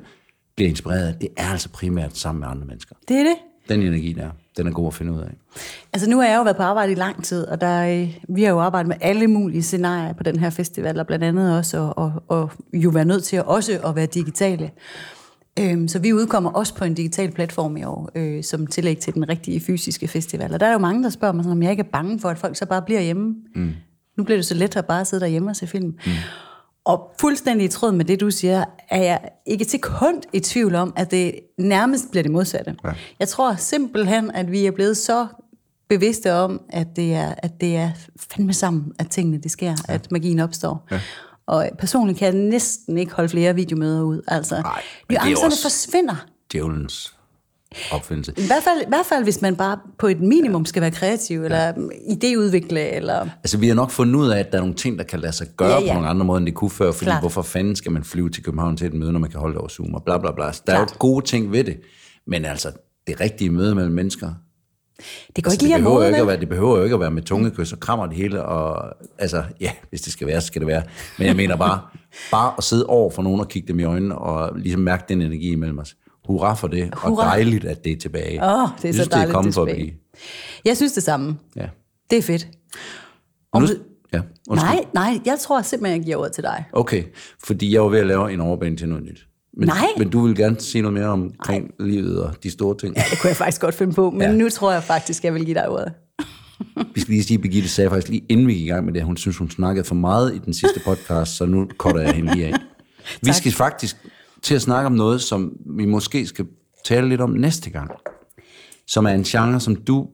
[0.56, 2.96] bliver inspireret af, det er altså primært sammen med andre mennesker.
[3.08, 3.36] Det er det.
[3.70, 4.30] Den energi der,
[4.60, 5.30] den er god at finde ud af.
[5.94, 8.44] Altså nu har jeg jo været på arbejde i lang tid, og der, øh, vi
[8.44, 11.78] har jo arbejdet med alle mulige scenarier på den her festival, og blandt andet også,
[11.78, 14.72] og, og, og jo være nødt til at også at være digitale.
[15.60, 19.14] Øhm, så vi udkommer også på en digital platform i år, øh, som tillæg til
[19.14, 20.54] den rigtige fysiske festival.
[20.54, 22.30] Og der er jo mange, der spørger mig, sådan, om jeg ikke er bange for,
[22.30, 23.36] at folk så bare bliver hjemme.
[23.56, 23.72] Mm.
[24.18, 25.88] Nu bliver det så let at bare sidde derhjemme og se film.
[25.88, 26.12] Mm.
[26.90, 30.76] Og fuldstændig i tråd med det, du siger, er jeg ikke til sekund i tvivl
[30.76, 32.76] om, at det nærmest bliver det modsatte.
[32.86, 32.92] Ja.
[33.20, 35.28] Jeg tror simpelthen, at vi er blevet så
[35.90, 37.92] bevidste om, at det er, at det er
[38.32, 39.94] fandme sammen, at tingene det sker, ja.
[39.94, 40.88] at magien opstår.
[40.92, 41.00] Ja.
[41.48, 44.22] Og personligt kan jeg næsten ikke holde flere videomøder ud.
[44.28, 44.62] Altså, er
[45.10, 46.26] nuancerne også- forsvinder.
[46.52, 47.16] Djævelens
[47.92, 48.34] opfindelse.
[48.38, 51.44] I hvert, fald, I hvert fald, hvis man bare på et minimum skal være kreativ,
[51.44, 51.74] eller
[52.10, 53.28] idéudvikle, eller...
[53.44, 55.34] Altså, vi har nok fundet ud af, at der er nogle ting, der kan lade
[55.34, 57.22] sig gøre Ja, ja, på nogle andre måder, end det kunne før, fordi Klart.
[57.22, 59.60] hvorfor fanden skal man flyve til København til et møde, når man kan holde det
[59.60, 60.52] over Zoom, og bla bla bla.
[60.52, 60.92] Så Der er Klart.
[60.92, 61.78] jo gode ting ved det,
[62.28, 62.72] men altså,
[63.08, 64.30] det rigtige møde mellem mennesker,
[65.36, 67.00] Det går altså, ikke lige det, behøver ikke at være, det behøver jo ikke at
[67.00, 70.48] være med tungekys og krammer det hele, og altså, ja, hvis det skal være, så
[70.48, 70.84] skal det være.
[71.18, 71.80] Men jeg mener bare,
[72.32, 75.22] bare at sidde over for nogen og kigge dem i øjnene, og ligesom mærke den
[75.22, 75.96] energi imellem os.
[76.30, 77.26] Hurra for det, og Hurra.
[77.26, 78.44] dejligt, at det er tilbage.
[78.44, 79.84] Åh, det er Jeg så synes, det er dejligt, kommet det er tilbage.
[79.86, 79.98] blive.
[80.66, 81.38] Jeg synes det samme.
[81.56, 81.66] Ja.
[82.10, 82.48] Det er fedt.
[83.56, 83.62] Nu, Og-
[84.14, 84.70] ja, undskyld.
[84.70, 86.64] Nej, nej, jeg tror simpelthen, jeg giver ordet til dig.
[86.74, 87.04] Okay,
[87.44, 89.20] fordi jeg var ved at lave en overbane til noget nyt.
[89.58, 89.86] Men, Nej.
[89.98, 92.96] Men du vil gerne sige noget mere omkring livet og de store ting.
[92.96, 94.28] Det kunne jeg faktisk godt finde på, men Ja.
[94.30, 94.34] ja.
[94.36, 95.94] nu tror jeg faktisk, jeg vil give dig ordet.
[96.96, 98.94] Vi skal lige sige, at Birgitte sagde faktisk lige inden vi gik i gang med
[98.94, 102.12] det, hun synes, hun snakkede for meget i den sidste podcast, så nu cutter jeg
[102.14, 102.54] hende lige af.
[103.26, 103.96] Vi skal faktisk
[104.42, 106.46] til at snakke om noget, som vi måske skal
[106.86, 107.92] tale lidt om næste gang.
[108.88, 110.08] Som er en genre, som du...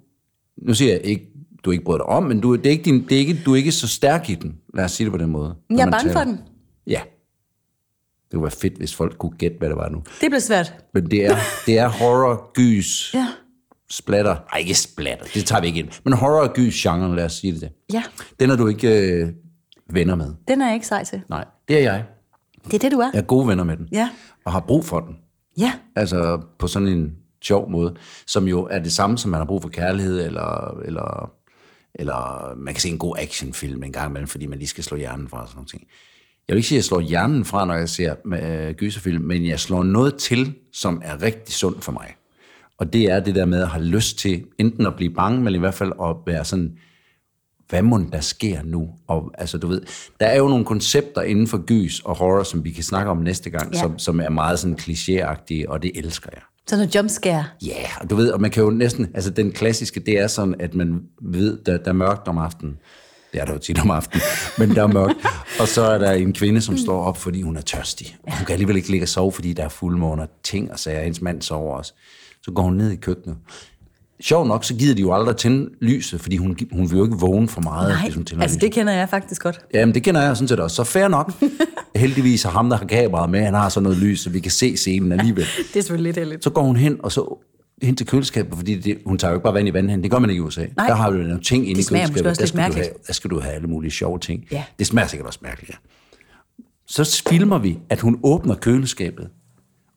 [0.58, 1.28] Nu siger jeg ikke,
[1.66, 3.52] du ikke bryder dig om, men du, det er ikke din, det er ikke, du
[3.54, 4.56] er ikke så stærk i den.
[4.74, 5.56] Lad os sige det på den måde.
[5.70, 6.24] Jeg er bange for taler.
[6.24, 6.40] den.
[6.88, 7.02] Ja.
[8.26, 9.98] Det kunne være fedt, hvis folk kunne gætte, hvad det var nu.
[9.98, 10.74] Det bliver svært.
[10.94, 11.36] Men det er,
[11.66, 13.28] det er horror, gys, Ja.
[13.90, 14.34] splatter.
[14.52, 15.90] Nej, ikke splatter, det tager vi ikke ind.
[16.04, 17.62] Men horror og gys genre, lad os sige det.
[17.62, 17.70] det.
[17.94, 18.04] Ja,
[18.40, 19.30] Den er du ikke øh,
[19.94, 20.34] venner med.
[20.48, 21.22] den er jeg ikke sej til.
[21.30, 22.04] Nej, det er jeg.
[22.66, 23.10] Det er det, du er.
[23.14, 23.90] Jeg er gode venner med den.
[23.92, 24.10] Ja.
[24.46, 25.18] Og har brug for den.
[25.58, 25.74] Ja.
[25.96, 27.96] Altså på sådan en sjov måde,
[28.28, 31.32] som jo er det samme, som man har brug for kærlighed, eller, eller,
[31.96, 34.98] eller man kan se en god actionfilm en gang imellem, fordi man lige skal slå
[34.98, 35.88] hjernen fra og sådan ting.
[36.48, 39.46] Jeg vil ikke sige, at jeg slår hjernen fra, når jeg ser øh, gyserfilm, men
[39.46, 42.16] jeg slår noget til, som er rigtig sundt for mig.
[42.78, 45.56] Og det er det der med at have lyst til enten at blive bange, men
[45.56, 46.78] i hvert fald at være sådan,
[47.70, 48.90] hvad må der sker nu?
[49.08, 49.82] Og altså, du ved,
[50.20, 53.18] der er jo nogle koncepter inden for gys og horror, som vi kan snakke om
[53.18, 53.80] næste gang, Ja.
[53.80, 56.42] som, som er meget sådan klichéagtige, og det elsker jeg.
[56.68, 57.46] Sådan noget jumpscare.
[57.66, 60.28] Ja, yeah, og du ved, og man kan jo næsten, altså den klassiske, det er
[60.28, 62.78] sådan, at man ved, der, der er mørkt om aftenen.
[63.34, 64.22] Det er der jo tit om aftenen,
[64.60, 65.16] men der er mørkt.
[65.60, 68.18] Og så er der en kvinde, som står op, fordi hun er tørstig.
[68.24, 70.80] Og hun kan alligevel ikke ligge og sove, fordi der er fuldmåne og ting og
[70.80, 71.02] sager.
[71.04, 71.94] Hendes mand sover også.
[72.44, 73.38] Så går hun ned i køkkenet.
[74.22, 77.18] Sjov nok, så gider de jo aldrig tænde lyset, fordi hun, hun vil jo ikke
[77.18, 78.62] vågne for meget, Nej, hvis hun tænder altså lyset.
[78.62, 79.60] det kender jeg faktisk godt.
[79.74, 80.76] Jamen, det kender jeg sådan set også.
[80.76, 81.34] Så fair nok.
[81.96, 84.52] Heldigvis har ham, der har kameraet med, han har sådan noget lys, så vi kan
[84.52, 85.46] se scenen alligevel.
[85.74, 86.44] Det er selvfølgelig lidt heldigt.
[86.44, 87.46] Så går hun hen, og så
[87.82, 90.04] hen til køleskabet, fordi det, hun tager jo ikke bare vand i vandhænden.
[90.04, 90.66] Det gør man ikke i USA.
[90.78, 90.88] Nej.
[90.88, 92.26] Der har du nogle ting inde i køleskabet.
[92.28, 94.46] også Der skal, du have, der skal du have alle mulige sjove ting.
[94.52, 94.64] Ja.
[94.80, 95.76] Det smager sikkert også mærkeligt, ja.
[96.88, 99.28] Så filmer vi, at hun åbner køleskabet.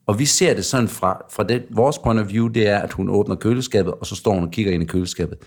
[0.09, 2.93] Og vi ser det sådan fra, fra det, vores point of view, det er, at
[2.93, 5.37] hun åbner køleskabet, og så står hun og kigger ind i køleskabet.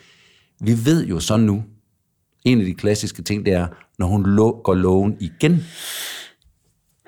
[0.60, 1.64] Vi ved jo så nu,
[2.44, 3.66] en af de klassiske ting, det er,
[3.98, 5.64] når hun lå, går lågen igen,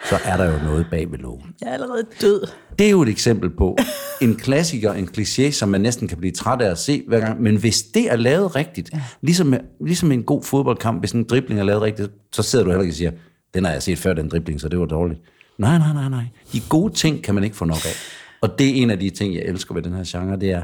[0.08, 1.54] så er der jo noget bag ved lågen.
[1.60, 2.46] Jeg er allerede død.
[2.78, 3.78] Det er jo et eksempel på
[4.20, 7.42] en klassiker, en kliché, som man næsten kan blive træt af at se hver gang.
[7.42, 8.90] Men hvis det er lavet rigtigt,
[9.20, 12.82] ligesom, ligesom en god fodboldkamp, hvis en dribling er lavet rigtigt, så sidder du heller
[12.82, 13.10] ikke og siger,
[13.54, 15.20] den har jeg set før, den dribling, så det var dårligt.
[15.58, 16.24] Nej, nej, nej, nej.
[16.52, 17.94] De gode ting kan man ikke få nok af.
[18.42, 20.62] Og det er en af de ting, jeg elsker ved den her genre, det er,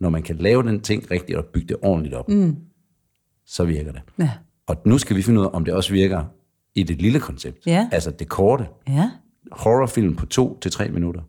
[0.00, 2.56] når man kan lave den ting rigtigt og bygge det ordentligt op, mm.
[3.46, 4.00] så virker det.
[4.18, 4.30] Ja.
[4.66, 6.22] Og nu skal vi finde ud af, om det også virker
[6.74, 7.66] i det lille koncept.
[7.66, 7.88] Ja.
[7.92, 8.66] Altså det korte.
[8.88, 9.10] Ja.
[9.52, 11.20] Horrorfilm på to til tre minutter.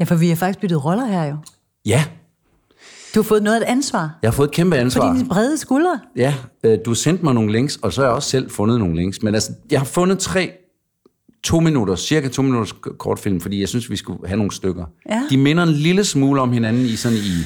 [0.00, 1.36] Ja, for vi har faktisk byttet roller her jo.
[1.86, 2.04] Ja,
[3.14, 4.18] Du har fået noget af et ansvar.
[4.22, 5.14] jeg har fået et kæmpe På ansvar.
[5.14, 6.00] dine brede skuldre.
[6.16, 8.96] Ja, øh, du sendte mig nogle links, og så har jeg også selv fundet nogle
[8.96, 9.22] links.
[9.22, 10.52] Men altså, jeg har fundet tre
[11.44, 14.84] to minutter, cirka to minutters kortfilm, fordi jeg synes, vi skulle have nogle stykker.
[15.10, 15.22] Ja.
[15.30, 17.38] De minder en lille smule om hinanden i sådan i,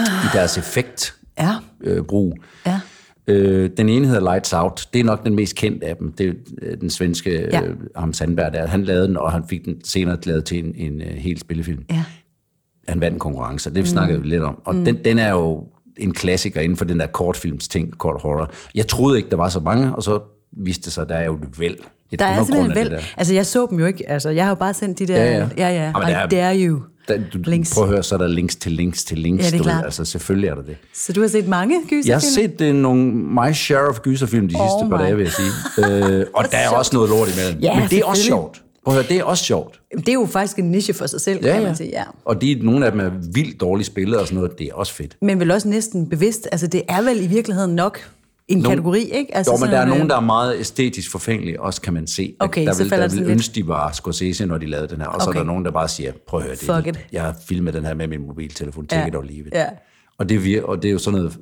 [0.00, 1.18] i deres effektbrug.
[1.38, 1.54] Ja.
[1.80, 2.38] Øh, brug.
[2.66, 2.80] Ja.
[3.26, 4.88] Øh, den ene hedder Lights Out.
[4.92, 6.12] Det er nok den mest kendte af dem.
[6.12, 7.60] Det er øh, den svenske Ja.
[7.60, 7.62] ja.
[7.62, 8.66] øh, Ham Sandberg der.
[8.66, 11.84] Han lavede den, og han fik den senere lavet til en, en uh, hel spillefilm.
[11.90, 12.04] Ja.
[12.88, 14.58] Han vandt en konkurrence, det snakkede vi lidt om.
[14.64, 14.84] Og mm.
[14.84, 15.66] den, den er jo
[15.96, 18.50] en klassiker inden for den der kortfilms ting, kort horror.
[18.74, 20.20] Jeg troede ikke, der var så mange, og så
[20.56, 21.76] viste det sig, at der er jo et væld.
[22.12, 22.90] Et Der er vel.
[22.90, 22.98] der.
[23.16, 24.10] Altså, jeg så dem jo ikke.
[24.10, 25.16] Altså, jeg har jo bare sendt de der...
[25.24, 25.46] Ja, ja.
[25.56, 25.68] ja.
[25.68, 25.82] ja.
[25.84, 26.80] Jamen, I der er- dare you.
[27.08, 27.74] Der, du, Links.
[27.74, 29.44] Prøv at høre, så er der links til links til links.
[29.44, 29.84] Ja, det er klart.
[29.84, 30.76] Altså, selvfølgelig er der det.
[30.94, 32.08] Så du har set mange gyserfilm?
[32.08, 35.02] Jeg har set uh, nogle My Share of gyserfilm de Oh sidste par my.
[35.04, 35.50] dage, vil jeg sige.
[36.18, 37.60] Øh, og der er også noget lort imellem.
[37.62, 38.62] Ja, Men det er også sjovt.
[38.84, 39.80] Prøv at høre, det er også sjovt.
[39.96, 41.90] Det er jo faktisk en niche for sig selv, kan man sige.
[41.92, 42.02] Ja.
[42.24, 44.58] Og de, nogle af dem er vildt dårligt spillet og sådan noget.
[44.58, 45.16] Det er også fedt.
[45.22, 46.48] Men vel også næsten bevidst.
[46.52, 47.98] Altså, det er vel i virkeligheden nok
[48.52, 49.36] en Nogle- kategori, ikke?
[49.36, 52.34] Altså, Jo, men der er nogen, der er meget æstetisk forfængelige, også kan man se.
[52.40, 55.06] at Okay, der vil, der vil ønske, de var Scorsese, når de lavede den her.
[55.08, 55.38] Og så er Okay.
[55.38, 57.06] der nogen, der bare siger, prøv at høre, det, Fuck it.
[57.12, 59.08] jeg har filmet den her med min mobiltelefon, take Ja.
[59.08, 59.52] it or leave it.
[59.54, 59.66] Ja.
[60.18, 61.38] Og, det vir- og det er jo sådan noget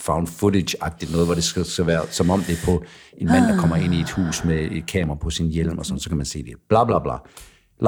[0.00, 2.82] found footage-agtigt noget, hvor det skal, skal være, som om det er på
[3.18, 5.86] en mand, der kommer ind i et hus med et kamera på sin hjelm, og
[5.86, 6.52] sådan, så kan man se det.
[6.68, 7.12] Bla bla bla.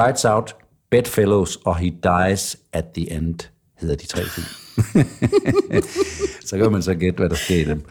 [0.05, 0.55] Lights Out,
[0.91, 3.35] Bedfellows og He Dies at the End
[3.79, 4.45] hedder de tre film.
[6.45, 7.81] så kan man så gætte, hvad der sker i dem.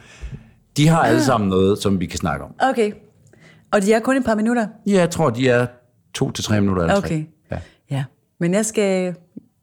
[0.77, 2.51] De har alle sammen noget, som vi kan snakke om.
[2.61, 2.93] Okay.
[3.73, 4.67] Og de er kun et par minutter?
[4.87, 5.67] Ja, jeg tror, de er
[6.15, 7.09] to til tre minutter eller Okay.
[7.09, 7.25] tre.
[7.51, 7.57] Ja.
[7.97, 8.05] Ja.
[8.41, 9.15] Men jeg skal...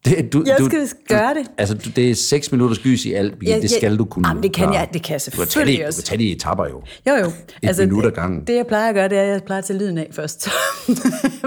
[0.04, 1.50] Det, du, Jeg du, skal gøre det.
[1.58, 4.28] Altså, du, det er seks minutters gys i alt, Ja, det skal du kunne.
[4.28, 4.78] Jamen, det kan klare.
[4.78, 6.02] jeg- det kan jeg Du selvfølgelig det, du også.
[6.02, 6.82] kan tage det i etapper jo.
[7.08, 7.30] Jo, jo.
[7.62, 8.44] Altså, minut ad det- gangen.
[8.46, 10.48] Det, jeg plejer at gøre, det er, at jeg plejer at tage lyden af først.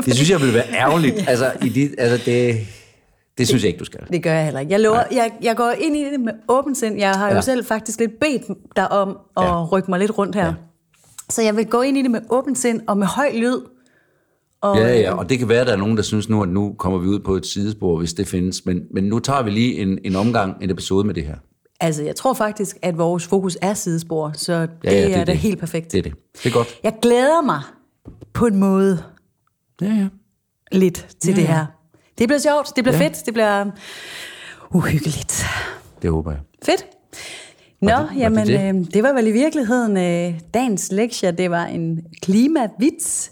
[0.06, 1.16] Det synes jeg ville være ærgerligt.
[1.28, 2.58] Altså, i dit, altså det,
[3.38, 4.00] det synes jeg ikke, du skal.
[4.14, 4.72] Det gør jeg heller ikke.
[4.72, 6.98] Jeg, lover, jeg, jeg går ind i det med åben sind.
[6.98, 7.42] Jeg har jo Ja.
[7.42, 8.42] selv faktisk lidt bedt
[8.76, 9.66] dig om at Ja.
[9.66, 10.46] rykke mig lidt rundt her.
[10.46, 10.54] Ja.
[11.30, 13.58] Så jeg vil gå ind i det med åben sind og med høj lyd.
[14.62, 16.50] Og, Ja, ja, og det kan være, at der er nogen, der synes nu, at
[16.50, 18.66] nu kommer vi ud på et sidespor, hvis det findes.
[18.66, 21.36] Men, men nu tager vi lige en, en omgang, en episode med det her.
[21.80, 25.34] Altså, jeg tror faktisk, at vores fokus er sidespor, så det, Ja, ja, er da
[25.34, 25.92] helt perfekt.
[25.92, 26.14] Det er det.
[26.44, 26.68] Det er godt.
[26.84, 27.62] Jeg glæder mig
[28.34, 29.04] på en måde
[29.82, 30.08] Ja, ja.
[30.72, 31.66] lidt til Ja, det her.
[32.18, 33.04] Det bliver sjovt, det bliver Ja.
[33.08, 33.66] fedt, det bliver
[34.72, 35.46] uhyggeligt.
[36.02, 36.40] Det håber jeg.
[36.66, 36.86] Fedt.
[37.82, 38.60] Nå, det- var det jamen, det?
[38.60, 38.76] det?
[38.80, 41.32] Øh, det var vel i virkeligheden øh, dagens lektie.
[41.32, 43.32] Det var en klimavits,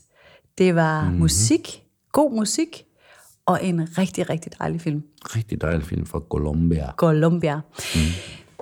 [0.57, 1.05] det var Mhm.
[1.07, 1.19] mm-hmm.
[1.21, 2.83] musik, god musik,
[3.45, 5.03] og en rigtig, rigtig dejlig film.
[5.21, 6.91] Rigtig dejlig film fra Colombia.
[6.97, 7.55] Columbia.
[7.55, 8.01] Mm.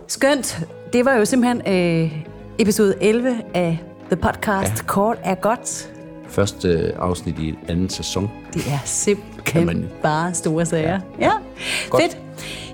[0.08, 0.60] Skønt.
[0.94, 1.62] Det var jo simpelthen
[2.06, 2.24] øh,
[2.60, 4.74] episode 11 af The Podcast.
[4.78, 4.84] Ja.
[4.88, 5.94] Kort er godt.
[6.28, 8.30] Første afsnit i anden sæson.
[8.54, 11.00] Det er simpelthen Kan man- bare store sager.
[11.20, 11.32] Ja, ja.
[11.90, 12.04] Godt.
[12.04, 12.18] fedt.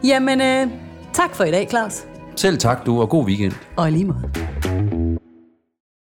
[0.04, 0.68] Jamen, øh,
[1.14, 2.04] tak for i dag, Claus.
[2.36, 3.54] Selv tak du, og god weekend.
[3.76, 5.05] Og lige måde.